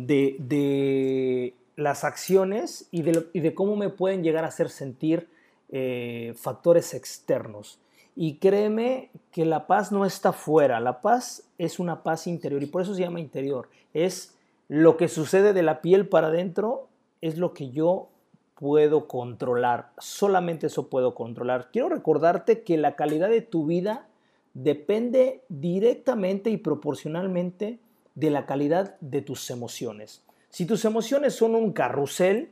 [0.08, 5.28] de, las acciones y de, y de, cómo me pueden llegar a hacer sentir
[5.70, 7.80] eh, factores externos.
[8.16, 12.66] Y créeme que la paz no está fuera, la paz es una paz interior y
[12.66, 13.70] por eso se llama interior.
[13.94, 14.36] Es
[14.68, 16.88] lo que sucede de la piel para adentro,
[17.22, 18.10] es lo que yo
[18.56, 21.70] puedo controlar, solamente eso puedo controlar.
[21.72, 24.08] Quiero recordarte que la calidad de tu vida
[24.54, 27.80] depende directamente y proporcionalmente
[28.16, 30.24] de la calidad de tus emociones.
[30.50, 32.52] Si tus emociones son un carrusel,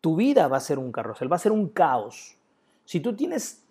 [0.00, 2.36] tu vida va a ser un carrusel, va a ser un caos.
[2.84, 3.64] Si tú tienes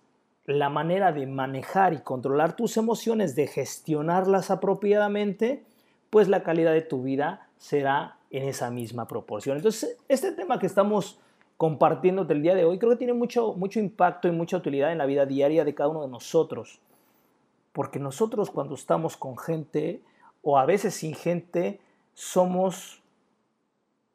[0.46, 5.64] la manera de manejar y controlar tus emociones, de gestionarlas apropiadamente,
[6.10, 9.58] pues la calidad de tu vida será en esa misma proporción.
[9.58, 11.20] Entonces, este tema que estamos
[11.58, 14.98] compartiéndote el día de hoy creo que tiene mucho, mucho impacto y mucha utilidad en
[14.98, 16.80] la vida diaria de cada uno de nosotros.
[17.72, 20.02] Porque nosotros cuando estamos con gente
[20.42, 21.80] o a veces sin gente,
[22.14, 23.02] somos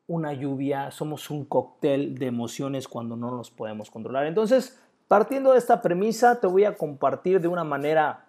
[0.06, 4.26] una lluvia, somos un cóctel de emociones cuando no nos podemos controlar.
[4.26, 8.26] Entonces, partiendo de esta premisa, te voy a compartir de una manera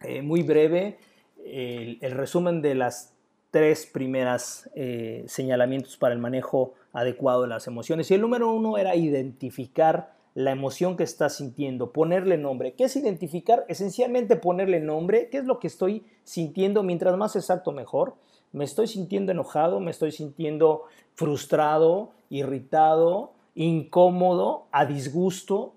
[0.00, 0.98] eh, muy breve
[1.44, 3.14] el, resumen de las
[3.50, 8.10] tres primeras eh, señalamientos para el manejo adecuado de las emociones.
[8.10, 12.74] Y el número uno era identificar la emoción que estás sintiendo, ponerle nombre.
[12.74, 13.66] ¿Qué es identificar?
[13.68, 15.28] Esencialmente ponerle nombre.
[15.30, 16.82] ¿Qué es lo que estoy sintiendo?
[16.82, 18.14] Mientras más exacto, mejor.
[18.52, 25.74] Me estoy sintiendo enojado, me estoy sintiendo frustrado, irritado, incómodo, a disgusto.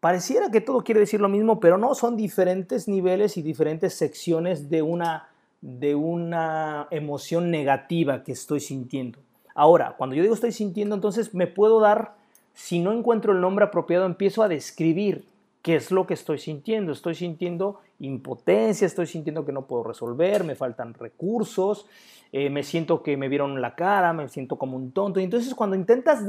[0.00, 4.68] Pareciera que todo quiere decir lo mismo, pero no, son diferentes niveles y diferentes secciones
[4.70, 5.28] de una,
[5.60, 9.20] de una emoción negativa que estoy sintiendo.
[9.54, 12.14] Ahora, cuando yo digo estoy sintiendo, entonces me puedo dar
[12.56, 15.26] si no encuentro el nombre apropiado, empiezo a describir
[15.60, 16.90] qué es lo que estoy sintiendo.
[16.90, 21.86] Estoy sintiendo impotencia, estoy sintiendo que no puedo resolver, me faltan recursos,
[22.32, 25.20] eh, me siento que me vieron la cara, me siento como un tonto.
[25.20, 26.24] Y entonces cuando intentas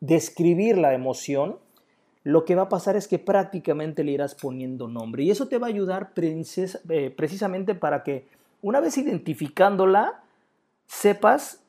[0.00, 1.56] describir la emoción,
[2.24, 5.22] lo que va a pasar es que prácticamente le irás poniendo nombre.
[5.22, 8.26] Y eso te va a ayudar eh, precisamente para que
[8.60, 10.24] una vez identificándola,
[10.88, 11.62] sepas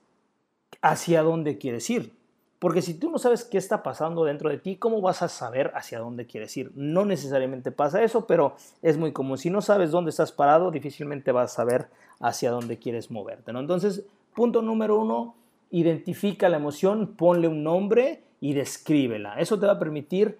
[0.81, 2.13] hacia dónde quieres ir.
[2.59, 5.71] Porque si tú no sabes qué está pasando dentro de ti, ¿cómo vas a saber
[5.75, 6.71] hacia dónde quieres ir?
[6.75, 9.37] No necesariamente pasa eso, pero es muy común.
[9.37, 11.89] Si no sabes dónde estás parado, difícilmente vas a saber
[12.19, 13.51] hacia dónde quieres moverte.
[13.51, 13.59] ¿no?
[13.59, 15.35] Entonces, punto número uno,
[15.69, 19.37] identifica la emoción, ponle un nombre y descríbela.
[19.39, 20.39] Eso te va a permitir,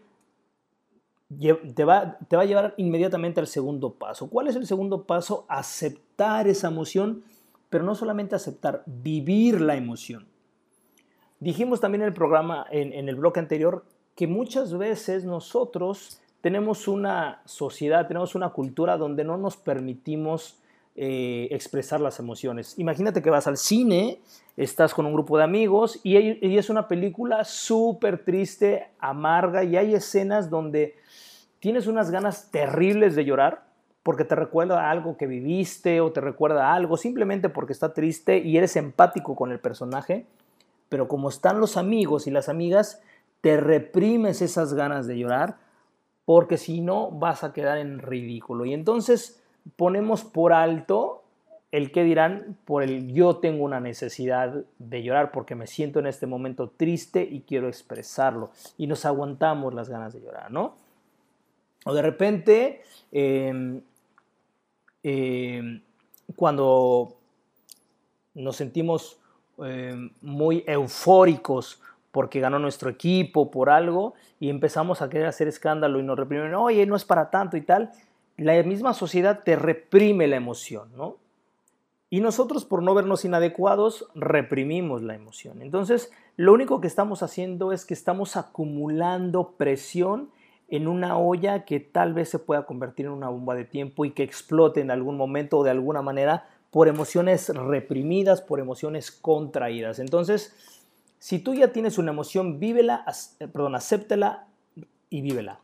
[1.76, 4.30] te va, te va a llevar inmediatamente al segundo paso.
[4.30, 5.46] ¿Cuál es el segundo paso?
[5.50, 7.24] Aceptar esa emoción,
[7.70, 10.28] pero no solamente aceptar, vivir la emoción.
[11.46, 13.86] Dijimos también en el programa, en, el bloque anterior,
[14.16, 20.58] que muchas veces nosotros tenemos una sociedad, tenemos una cultura donde no nos permitimos
[20.96, 22.80] eh, expresar las emociones.
[22.80, 24.22] Imagínate que vas al cine,
[24.58, 29.78] estás con un grupo de amigos y, y es una película súper triste, amarga y
[29.78, 30.96] hay escenas donde
[31.60, 33.66] tienes unas ganas terribles de llorar
[34.02, 38.58] porque te recuerda algo que viviste o te recuerda algo, simplemente porque está triste y
[38.58, 40.26] eres empático con el personaje
[40.90, 43.02] pero como están los amigos y las amigas,
[43.42, 45.58] te reprimes esas ganas de llorar
[46.26, 48.66] porque si no vas a quedar en ridículo.
[48.66, 49.42] Y entonces
[49.76, 51.24] ponemos por alto
[51.72, 56.08] el que dirán por el yo tengo una necesidad de llorar porque me siento en
[56.08, 58.52] este momento triste y quiero expresarlo.
[58.78, 60.76] Y nos aguantamos las ganas de llorar, ¿no?
[61.86, 62.82] O de repente,
[63.12, 63.82] em,
[65.04, 65.82] em,
[66.36, 67.18] cuando
[68.34, 69.20] nos sentimos
[69.58, 71.82] Em, muy eufóricos
[72.12, 76.54] porque ganó nuestro equipo, por algo, y empezamos a querer hacer escándalo y nos reprimen,
[76.56, 77.92] oye, no es para tanto y tal,
[78.38, 81.18] la misma sociedad te reprime la emoción, ¿no?
[82.10, 85.62] Y nosotros por no vernos inadecuados reprimimos la emoción.
[85.62, 90.30] Entonces, lo único que estamos haciendo es que estamos acumulando presión
[90.68, 94.12] en una olla que tal vez se pueda convertir en una bomba de tiempo y
[94.12, 96.46] que explote en algún momento o de alguna manera
[96.76, 99.98] por emociones reprimidas, por emociones contraídas.
[100.00, 100.54] Entonces,
[101.20, 103.06] si tú ya tienes una emoción, vívela,
[103.40, 104.50] eh, perdón, acéptela
[105.10, 105.62] y vívela.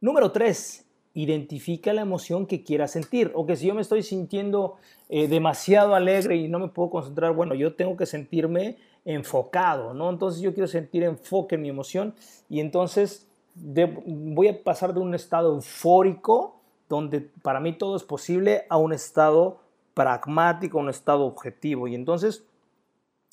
[0.00, 0.84] Número tres,
[1.14, 3.30] identifica la emoción que quieras sentir.
[3.36, 4.78] O que si yo me estoy sintiendo
[5.08, 10.10] eh, demasiado alegre y no me puedo concentrar, bueno, yo tengo que sentirme enfocado, ¿no?
[10.10, 12.16] Entonces yo quiero sentir enfoque en mi emoción
[12.48, 18.64] y entonces voy a pasar de un estado eufórico, donde para mí todo es posible,
[18.68, 19.61] a un estado
[19.94, 21.88] pragmático, un estado objetivo.
[21.88, 22.44] Y entonces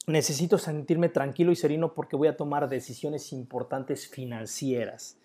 [0.08, 5.18] necesito sentirme tranquilo y sereno porque voy a tomar decisiones importantes financieras.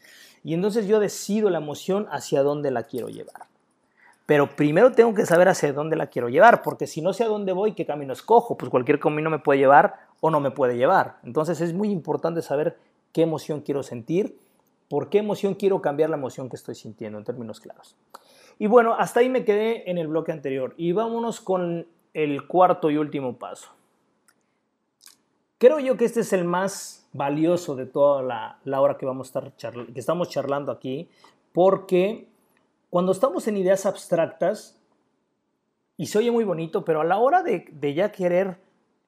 [0.43, 3.47] Y entonces yo decido la emoción hacia dónde la quiero llevar.
[4.27, 7.29] Pero primero tengo que saber hacia dónde la quiero llevar, porque si no sé a
[7.29, 10.77] dónde voy, qué camino escojo, pues cualquier camino me puede llevar o no me puede
[10.77, 11.19] llevar.
[11.25, 12.79] Entonces es muy importante saber
[13.13, 14.39] qué emoción quiero sentir,
[14.89, 17.97] por qué emoción quiero cambiar la emoción que estoy sintiendo en términos claros.
[18.59, 20.75] Y bueno, hasta ahí me quedé en el bloque anterior.
[20.77, 23.71] Y vámonos con el cuarto y último paso.
[25.59, 28.23] Creo yo que este es el más valioso de toda
[28.65, 29.53] la, hora que, vamos a estar
[29.87, 31.09] que estamos charlando aquí,
[31.53, 32.29] porque
[32.91, 34.81] cuando estamos en ideas abstractas,
[35.97, 38.59] y se oye muy bonito, pero a la hora de, ya querer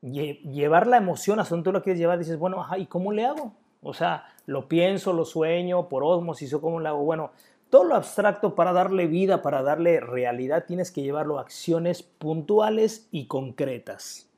[0.02, 3.12] lle- llevar la emoción hasta donde tú la quieres llevar, dices, bueno, ajá, ¿y cómo
[3.12, 3.52] le hago?
[3.82, 7.04] O sea, lo pienso, lo sueño, por osmosis, o cómo le hago.
[7.04, 7.32] Bueno,
[7.70, 13.08] todo lo abstracto para darle vida, para darle realidad, tienes que llevarlo a acciones puntuales
[13.10, 14.28] y concretas.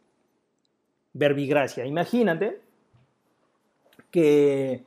[1.12, 1.85] Verbigracia.
[1.85, 2.61] Imagínate
[4.11, 4.85] que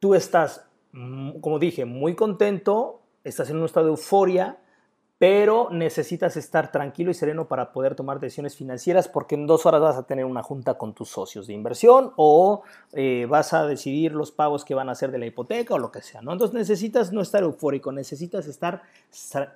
[0.00, 4.58] tú estás, mm, como dije, muy contento, estás en un estado de euforia,
[5.18, 9.80] pero necesitas estar tranquilo y sereno para poder tomar decisiones financieras porque en dos horas
[9.80, 12.62] vas a tener una junta con tus socios de inversión o
[12.92, 15.90] eh, vas a decidir los pagos que van a hacer de la hipoteca o lo
[15.90, 16.32] que sea, ¿no?
[16.32, 18.82] Entonces necesitas no estar eufórico, necesitas estar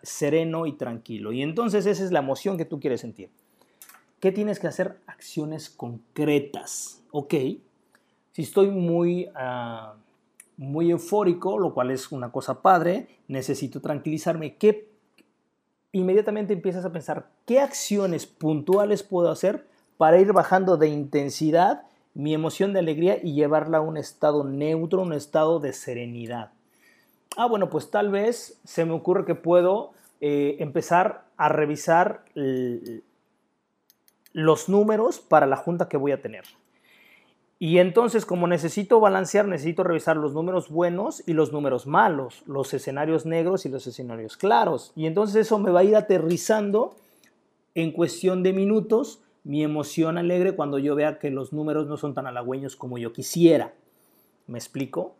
[0.02, 1.30] sereno y tranquilo.
[1.30, 3.28] Y entonces esa es la emoción que tú quieres sentir.
[4.18, 4.98] ¿Qué tienes que hacer?
[5.06, 7.34] Acciones concretas, ¿ok?
[8.32, 9.94] Si estoy muy, ah,
[10.56, 14.56] muy eufórico, lo cual es una cosa padre, necesito tranquilizarme.
[14.56, 14.89] ¿Qué
[15.92, 19.66] inmediatamente empiezas a pensar qué acciones puntuales puedo hacer
[19.96, 21.82] para ir bajando de intensidad
[22.14, 26.50] mi emoción de alegría y llevarla a un estado neutro, un estado de serenidad.
[27.36, 32.24] Ah, bueno, pues tal vez se me ocurre que puedo eh, empezar a revisar
[34.32, 36.44] los números para la junta que voy a tener.
[37.62, 42.72] Y entonces, como necesito balancear, necesito revisar los números buenos y los números malos, los
[42.72, 44.92] escenarios negros y los escenarios claros.
[44.96, 46.96] Y entonces eso me va a ir aterrizando
[47.74, 52.14] en cuestión de minutos mi emoción alegre cuando yo vea que los números no son
[52.14, 53.74] tan halagüeños como yo quisiera.
[54.46, 55.16] ¿Me explico?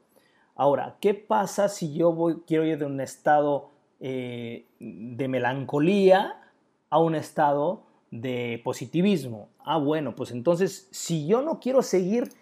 [0.55, 3.71] Ahora, ¿qué pasa si yo voy, quiero ir de un estado
[4.01, 6.41] eh, de melancolía
[6.89, 9.49] a un estado de positivismo?
[9.65, 12.33] Ah, bueno, pues entonces, si yo no quiero seguir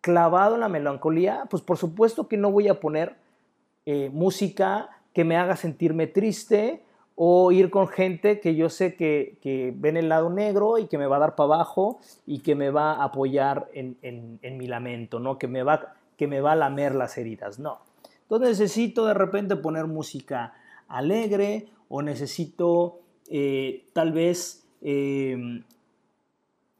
[0.00, 3.16] clavado en la melancolía, pues por supuesto que no voy a poner
[3.86, 6.82] eh, música que me haga sentirme triste
[7.16, 10.98] o ir con gente que yo sé que, que ven el lado negro y que
[10.98, 14.66] me va a dar para abajo y que me va a apoyar en, en- mi
[14.68, 15.36] lamento, ¿no?
[15.38, 17.78] Que me, va, que me va a lamer las heridas, no.
[18.22, 20.54] Entonces necesito de repente poner música
[20.86, 23.00] alegre o necesito
[23.30, 25.62] eh, tal vez eh,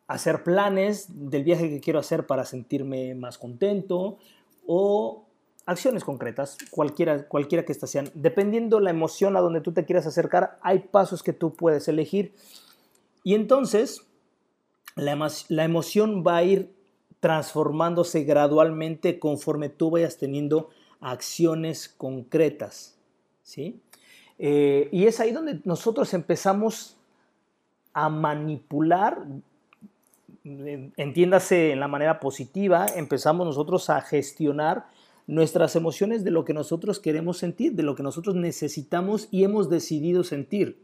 [0.07, 4.19] hacer planes del viaje que quiero hacer para sentirme más contento
[4.67, 5.25] o
[5.67, 8.11] acciones concretas, cualquiera, cualquiera que estas sean.
[8.15, 12.35] Dependiendo la emoción a donde tú te quieras acercar, hay pasos que tú puedes elegir.
[13.23, 14.07] Y entonces,
[14.97, 16.73] la emoción va a ir
[17.21, 20.71] transformándose gradualmente conforme tú vayas teniendo
[21.01, 22.97] acciones concretas.
[23.43, 23.81] ¿sí?
[24.39, 26.98] Eh, y es ahí donde nosotros empezamos
[27.93, 29.25] a manipular,
[30.45, 34.87] entiéndase en la manera positiva, empezamos nosotros a gestionar
[35.27, 39.69] nuestras emociones de lo que nosotros queremos sentir, de lo que nosotros necesitamos y hemos
[39.69, 40.83] decidido sentir.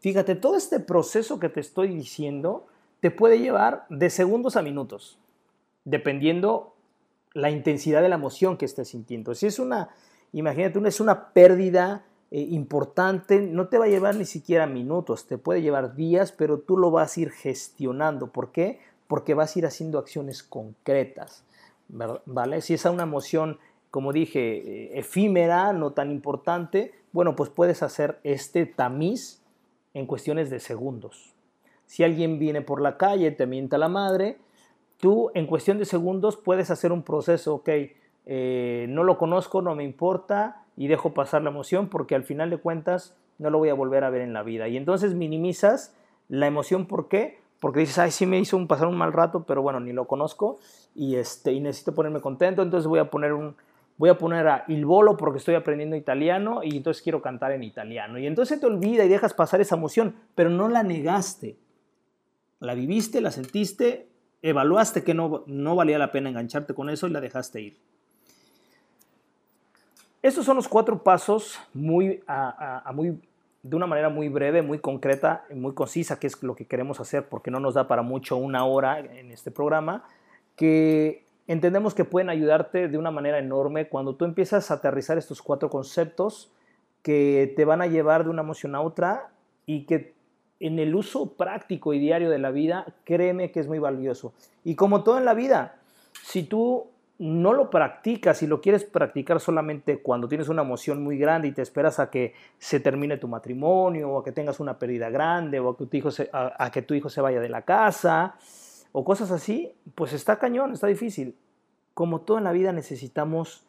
[0.00, 2.66] Fíjate, todo este proceso que te estoy diciendo
[3.00, 5.18] te puede llevar de segundos a minutos,
[5.84, 6.74] dependiendo
[7.34, 9.34] la intensidad de la emoción que estés sintiendo.
[9.34, 9.90] Si es una,
[10.32, 15.38] imagínate, es una pérdida eh, importante, no te va a llevar ni siquiera minutos, te
[15.38, 18.32] puede llevar días, pero tú lo vas a ir gestionando.
[18.32, 18.80] ¿Por qué?
[19.06, 21.44] Porque vas a ir haciendo acciones concretas.
[21.88, 22.60] ¿vale?
[22.60, 23.60] Si es una emoción,
[23.92, 29.40] como dije, eh, efímera, no tan importante, bueno, pues puedes hacer este tamiz
[29.92, 31.34] en cuestiones de segundos.
[31.86, 34.38] Si alguien viene por la calle, te mienta la madre,
[34.98, 37.68] tú en cuestión de segundos puedes hacer un proceso, ok,
[38.26, 42.50] eh, no lo conozco, no me importa y dejo pasar la emoción porque al final
[42.50, 44.68] de cuentas no lo voy a volver a ver en la vida.
[44.68, 45.94] Y entonces minimizas
[46.28, 47.38] la emoción, ¿por qué?
[47.60, 50.06] Porque dices, ay, sí me hizo un, pasar un mal rato, pero bueno, ni lo
[50.06, 50.58] conozco
[50.94, 53.56] y, este, y necesito ponerme contento, entonces voy a poner un,
[53.96, 57.62] voy a poner a Il Volo porque estoy aprendiendo italiano y entonces quiero cantar en
[57.62, 58.18] italiano.
[58.18, 61.56] Y entonces te olvida y dejas pasar esa emoción, pero no la negaste.
[62.60, 64.08] La viviste, la sentiste,
[64.42, 67.78] evaluaste que no, no valía la pena engancharte con eso y la dejaste ir.
[70.24, 72.22] Estos son los cuatro pasos muy,
[73.62, 77.28] de una manera muy breve, muy concreta, muy concisa, que es lo que queremos hacer
[77.28, 80.04] porque no nos da para mucho una hora en este programa,
[80.56, 85.42] que entendemos que pueden ayudarte de una manera enorme cuando tú empiezas a aterrizar estos
[85.42, 86.50] cuatro conceptos
[87.02, 89.28] que te van a llevar de una emoción a otra
[89.66, 90.14] y que
[90.58, 94.32] en el uso práctico y diario de la vida, créeme que es muy valioso.
[94.64, 95.76] Y como todo en la vida,
[96.22, 101.16] si tú no lo practicas y lo quieres practicar solamente cuando tienes una emoción muy
[101.16, 104.78] grande y te esperas a que se termine tu matrimonio o a que tengas una
[104.78, 107.48] pérdida grande o a que tu hijo se, a, que tu hijo se vaya de
[107.48, 108.36] la casa
[108.90, 111.36] o cosas así, pues está cañón, está difícil.
[111.94, 113.64] Como todo en la vida necesitamos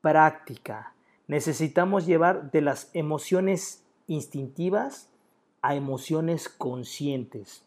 [0.00, 0.94] práctica,
[1.26, 5.10] necesitamos llevar de las emociones instintivas
[5.62, 7.64] a emociones conscientes.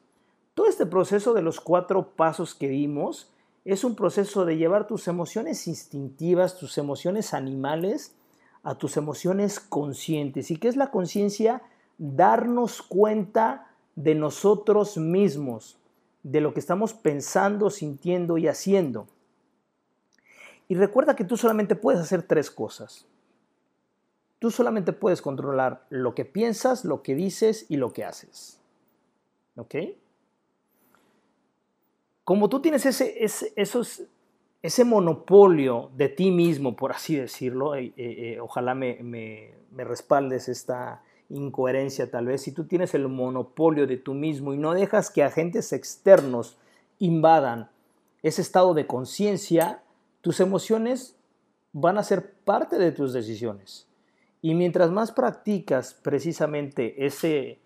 [0.54, 3.34] Todo este proceso de los cuatro pasos que vimos
[3.74, 8.16] es un proceso de llevar tus emociones instintivas, tus emociones animales,
[8.64, 10.52] a tus emociones conscientes.
[10.52, 11.62] ¿Y qué es la conciencia?
[11.98, 15.78] Darnos cuenta de nosotros mismos,
[16.24, 19.08] de lo que estamos pensando, sintiendo y haciendo.
[20.70, 23.06] Y recuerda que tú solamente puedes hacer tres cosas.
[24.40, 28.62] Tú solamente puedes controlar lo que piensas, lo que dices y lo que haces.
[29.58, 29.76] ¿Ok?
[32.28, 34.04] Como tú tienes ese, ese, esos,
[34.62, 40.50] ese monopolio de ti mismo, por así decirlo, eh, eh, ojalá me, me, me respaldes
[40.50, 45.10] esta incoherencia tal vez, si tú tienes el monopolio de tú mismo y no dejas
[45.10, 46.58] que agentes externos
[47.00, 47.70] invadan
[48.24, 49.82] ese estado de conciencia,
[50.20, 51.16] tus emociones
[51.72, 53.88] van a ser parte de tus decisiones.
[54.42, 57.62] Y mientras más practicas precisamente ese,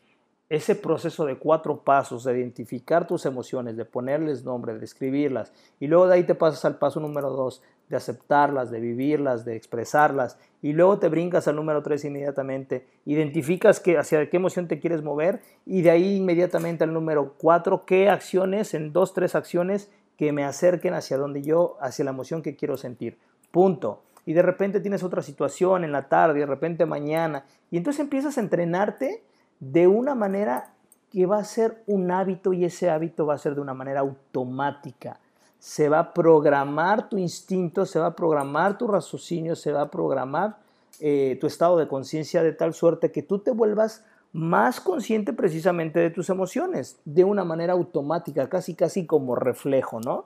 [0.52, 5.88] ese proceso de cuatro pasos, de identificar tus emociones, de ponerles nombre, de escribirlas, y
[5.88, 10.38] luego de ahí te pasas al paso número dos, de aceptarlas, de vivirlas, de expresarlas,
[10.62, 15.02] y luego te brincas al número tres inmediatamente, identificas que, hacia qué emoción te quieres
[15.04, 20.34] mover, y de ahí inmediatamente al número cuatro, qué acciones, en dos, tres acciones que
[20.34, 23.18] me acerquen hacia donde yo, hacia la emoción que quiero sentir.
[23.52, 27.78] Punto y de repente tienes otra situación en la tarde, y de repente mañana, y
[27.78, 29.24] entonces empiezas a entrenarte
[29.62, 30.74] de una manera
[31.12, 34.00] que va a ser un hábito y ese hábito va a ser de una manera
[34.02, 35.20] automática.
[35.60, 39.92] Se va a programar tu instinto, se va a programar tu raciocinio, se va a
[39.92, 40.58] programar
[41.00, 44.04] eh, tu estado de conciencia de tal suerte que tú te vuelvas
[44.34, 50.26] más consciente precisamente de tus emociones, de una manera automática, casi casi como reflejo, ¿no?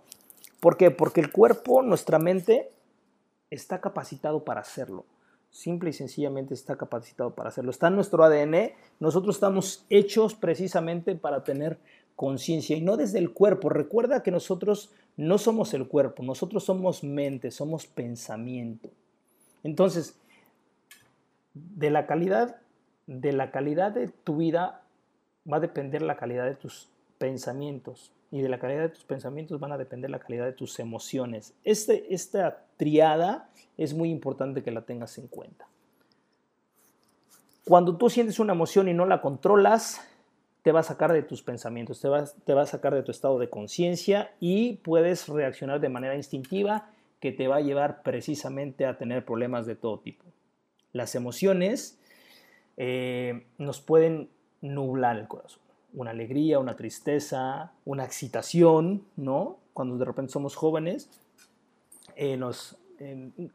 [0.62, 0.92] ¿Por qué?
[0.92, 2.70] Porque el cuerpo, nuestra mente,
[3.50, 5.06] está capacitado para hacerlo.
[5.56, 7.72] Simple y sencillamente está capacitado para hacerlo.
[7.72, 8.74] Está en nuestro ADN.
[9.00, 11.80] Nosotros estamos hechos precisamente para tener
[12.18, 13.70] conciencia y no desde el cuerpo.
[13.70, 18.90] Recuerda que nosotros no somos el cuerpo, nosotros somos mente, somos pensamiento.
[19.64, 20.20] Entonces,
[21.54, 22.58] de la calidad
[23.08, 24.84] de la calidad de tu vida
[25.50, 29.62] va a depender la calidad de tus pensamientos y de la calidad de tus pensamientos
[29.62, 31.54] van a depender la calidad de tus emociones.
[31.64, 35.70] Este, esta triada es muy importante que la tengas en cuenta.
[37.64, 40.02] Cuando tú sientes una emoción y no la controlas,
[40.64, 43.50] te va a sacar de tus pensamientos, te va, a sacar de tu estado de
[43.50, 46.90] conciencia y puedes reaccionar de manera instintiva
[47.22, 50.26] que te va a llevar precisamente a tener problemas de todo tipo.
[50.92, 52.02] Las emociones
[52.76, 54.30] eh, nos pueden
[54.60, 55.65] nublar el corazón
[55.96, 59.58] una alegría, una tristeza, una excitación, ¿no?
[59.74, 61.10] Cuando de repente somos jóvenes,
[62.16, 62.78] eh, nos,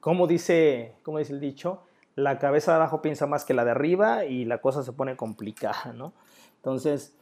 [0.01, 1.83] como, dice, como dice el dicho,
[2.17, 5.17] la cabeza de abajo piensa más que la de arriba y la cosa se pone
[5.17, 6.13] complicada, ¿no?
[6.57, 7.15] Entonces,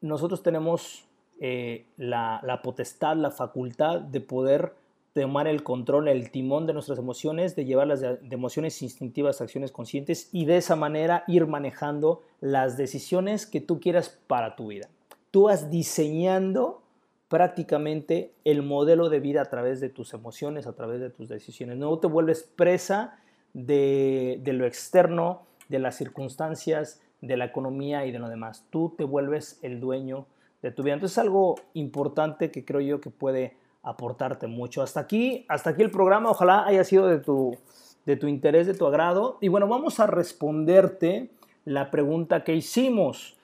[0.00, 1.04] nosotros tenemos
[1.40, 4.74] eh, la, la potestad, la facultad de poder
[5.22, 9.72] tomar el control, el timón de nuestras emociones, de llevarlas de, emociones instintivas a acciones
[9.72, 14.88] conscientes y de esa manera ir manejando las decisiones que tú quieras para tu vida.
[15.30, 16.82] Tú vas diseñando
[17.28, 21.78] prácticamente el modelo de vida a través de tus emociones, a través de tus decisiones.
[21.78, 23.18] No te vuelves presa
[23.54, 28.66] de, de lo externo, de las circunstancias, de la economía y de lo demás.
[28.70, 30.26] Tú te vuelves el dueño
[30.62, 30.94] de tu vida.
[30.94, 33.56] Entonces es algo importante que creo yo que puede
[33.86, 34.82] aportarte mucho.
[34.82, 37.56] Hasta aquí, hasta aquí el programa, ojalá haya sido de tu,
[38.04, 39.38] de tu interés, de tu agrado.
[39.40, 41.30] Y bueno, vamos a responderte
[41.64, 43.36] la pregunta que hicimos.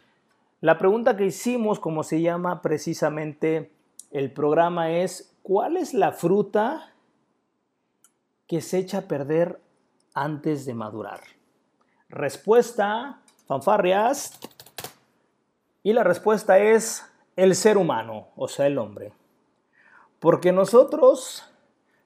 [0.61, 3.70] La pregunta que hicimos, como se llama precisamente
[4.11, 6.93] el programa, es ¿cuál es la fruta
[8.49, 9.61] que se echa a perder
[10.12, 11.20] antes de madurar?
[12.09, 14.40] Respuesta, fanfarrias.
[15.84, 17.05] Y la respuesta es
[17.36, 19.12] el ser humano, o sea, el hombre.
[20.22, 21.42] Porque nosotros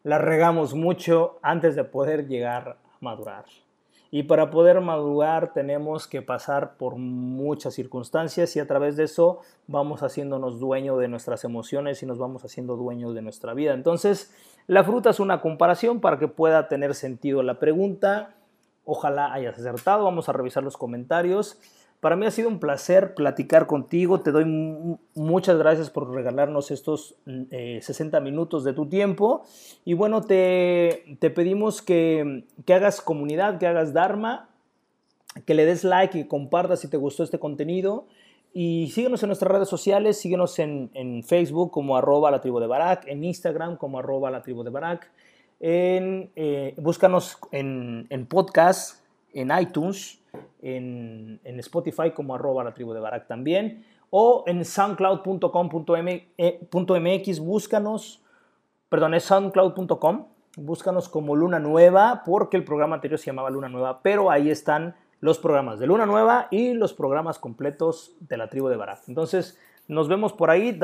[0.02, 3.44] la regamos mucho antes de poder llegar a madurar.
[4.10, 9.40] Y para poder madurar tenemos que pasar por muchas circunstancias y a través de eso
[9.66, 13.74] vamos haciéndonos dueños de nuestras emociones y nos vamos haciendo dueños de nuestra vida.
[13.74, 14.34] Entonces,
[14.66, 18.34] la fruta es una comparación para que pueda tener sentido la pregunta.
[18.86, 20.04] Ojalá hayas acertado.
[20.04, 21.58] Vamos a revisar los comentarios.
[22.01, 24.20] Para mí ha sido un placer platicar contigo.
[24.20, 24.44] Te doy
[25.14, 29.44] muchas gracias por regalarnos estos 60 eh, minutos de tu tiempo.
[29.84, 34.51] Y bueno, te, pedimos que, hagas comunidad, que hagas Dharma,
[35.47, 38.07] que le des like y compartas si te gustó este contenido.
[38.53, 43.07] Y síguenos en nuestras redes sociales, síguenos en, Facebook como arroba la tribu de Barak,
[43.07, 45.11] en Instagram como arroba la tribu de Barak.
[45.61, 50.20] En, eh, búscanos en, en podcast, en iTunes
[50.62, 53.84] en, Spotify como arroba la tribu de Barak también.
[54.11, 58.22] o en soundcloud.com.mx, búscanos,
[58.89, 60.26] perdón, es soundcloud.com,
[60.57, 64.95] búscanos como Luna Nueva, porque el programa anterior se llamaba Luna Nueva, pero ahí están
[65.20, 69.01] los programas de Luna Nueva y los programas completos de la tribu de Barat.
[69.09, 69.59] Entonces,
[69.89, 70.78] nos vemos por ahí,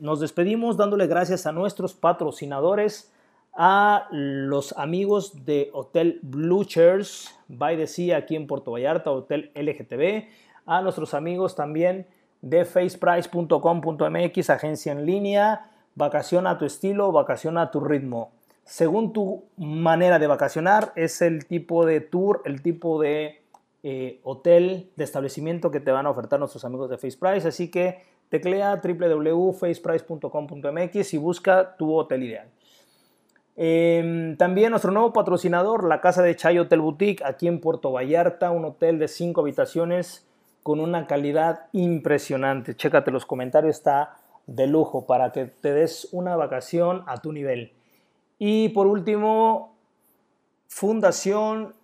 [0.00, 3.12] nos despedimos dándole gracias a nuestros patrocinadores,
[3.52, 9.50] a los amigos de Hotel Blue Chairs by the Sea aquí en Puerto Vallarta, Hotel
[9.54, 10.28] LGTB,
[10.66, 12.06] a nuestros amigos también
[12.42, 18.32] de faceprice.com.mx, agencia en línea, vacación a tu estilo, vacación a tu ritmo.
[18.64, 23.42] Según tu manera de vacacionar, es el tipo de tour, el tipo de
[23.82, 27.48] eh, hotel, de establecimiento que te van a ofertar nuestros amigos de FacePrice.
[27.48, 32.48] Así que teclea www.faceprice.com.mx y busca tu hotel ideal.
[33.56, 38.50] Em, también nuestro nuevo patrocinador, la Casa de Chay Hotel Boutique, aquí en Puerto Vallarta,
[38.50, 40.26] un hotel de cinco habitaciones
[40.62, 42.74] con una calidad impresionante.
[42.74, 47.72] Chécate los comentarios, está de lujo para que te des una vacación a tu nivel.
[48.38, 49.76] Y por último,
[50.66, 51.74] Fundación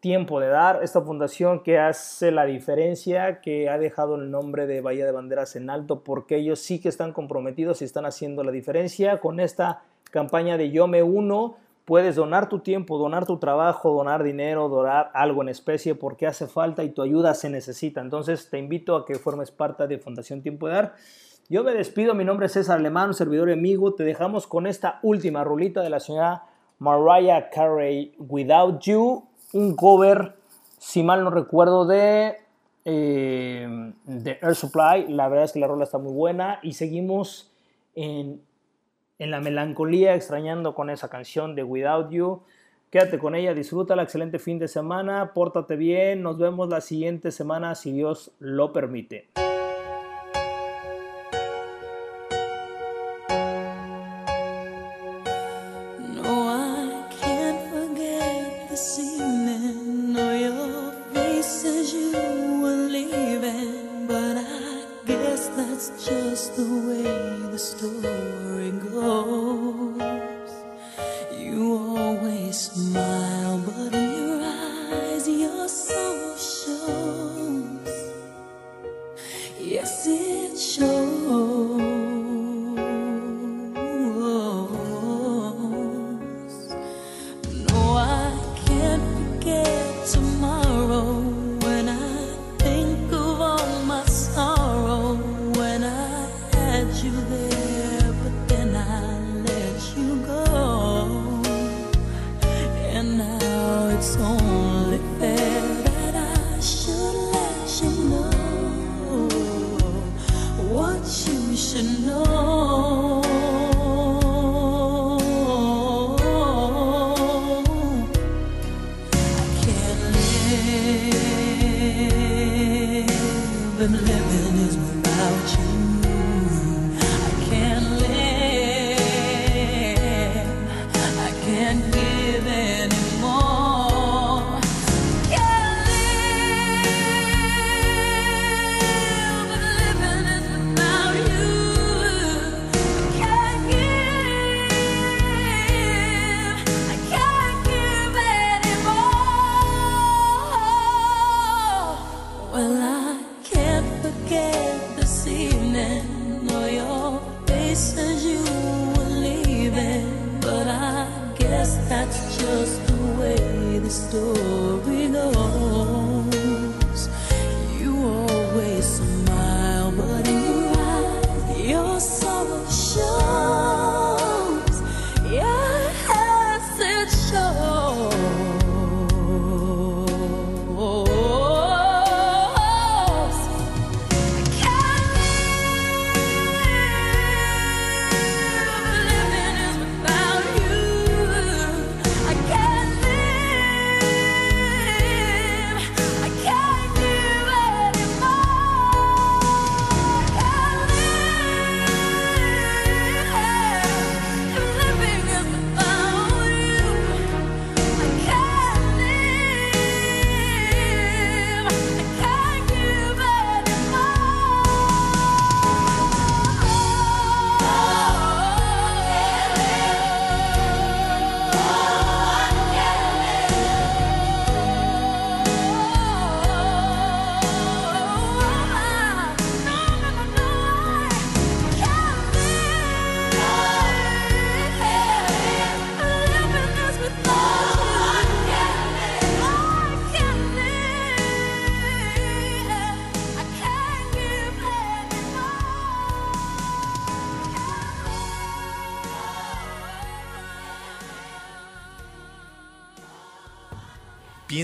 [0.00, 4.80] Tiempo de Dar, esta fundación que hace la diferencia, que ha dejado el nombre de
[4.80, 8.50] Bahía de Banderas en alto, porque ellos sí que están comprometidos y están haciendo la
[8.50, 9.82] diferencia con esta
[10.12, 11.56] campaña de Yo me uno.
[11.84, 16.46] Puedes donar tu tiempo, donar tu trabajo, donar dinero, donar algo en especie porque hace
[16.46, 18.00] falta y tu ayuda se necesita.
[18.00, 20.94] Entonces te invito a que formes parte de Fundación Tiempo de Dar.
[21.48, 23.94] Yo me despido, mi nombre es César Alemán, servidor y amigo.
[23.94, 26.44] Te dejamos con esta última rulita de la señora
[26.78, 30.36] Mariah Carey, Without You, un cover,
[30.78, 32.36] si mal no recuerdo, de,
[32.84, 35.08] eh, de Air Supply.
[35.08, 37.52] La verdad es que la rola está muy buena y seguimos
[37.94, 38.40] en
[39.22, 42.42] en la melancolía, extrañando con esa canción de Without You.
[42.90, 47.76] Quédate con ella, disfrútala, excelente fin de semana, pórtate bien, nos vemos la siguiente semana
[47.76, 49.28] si Dios lo permite.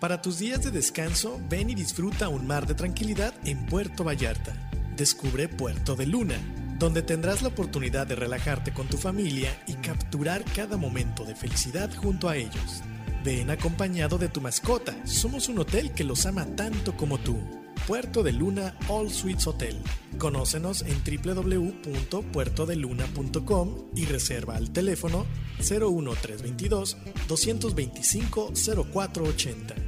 [0.00, 4.54] Para tus días de descanso, ven y disfruta un mar de tranquilidad en Puerto Vallarta.
[4.96, 6.36] Descubre Puerto de Luna,
[6.78, 11.90] donde tendrás la oportunidad de relajarte con tu familia y capturar cada momento de felicidad
[11.96, 12.80] junto a ellos.
[13.24, 17.36] Ven acompañado de tu mascota, somos un hotel que los ama tanto como tú.
[17.88, 19.82] Puerto de Luna All Suites Hotel.
[20.16, 25.26] Conócenos en www.puertodeluna.com y reserva al teléfono
[25.58, 26.96] 01322
[27.26, 28.52] 225
[28.92, 29.87] 0480.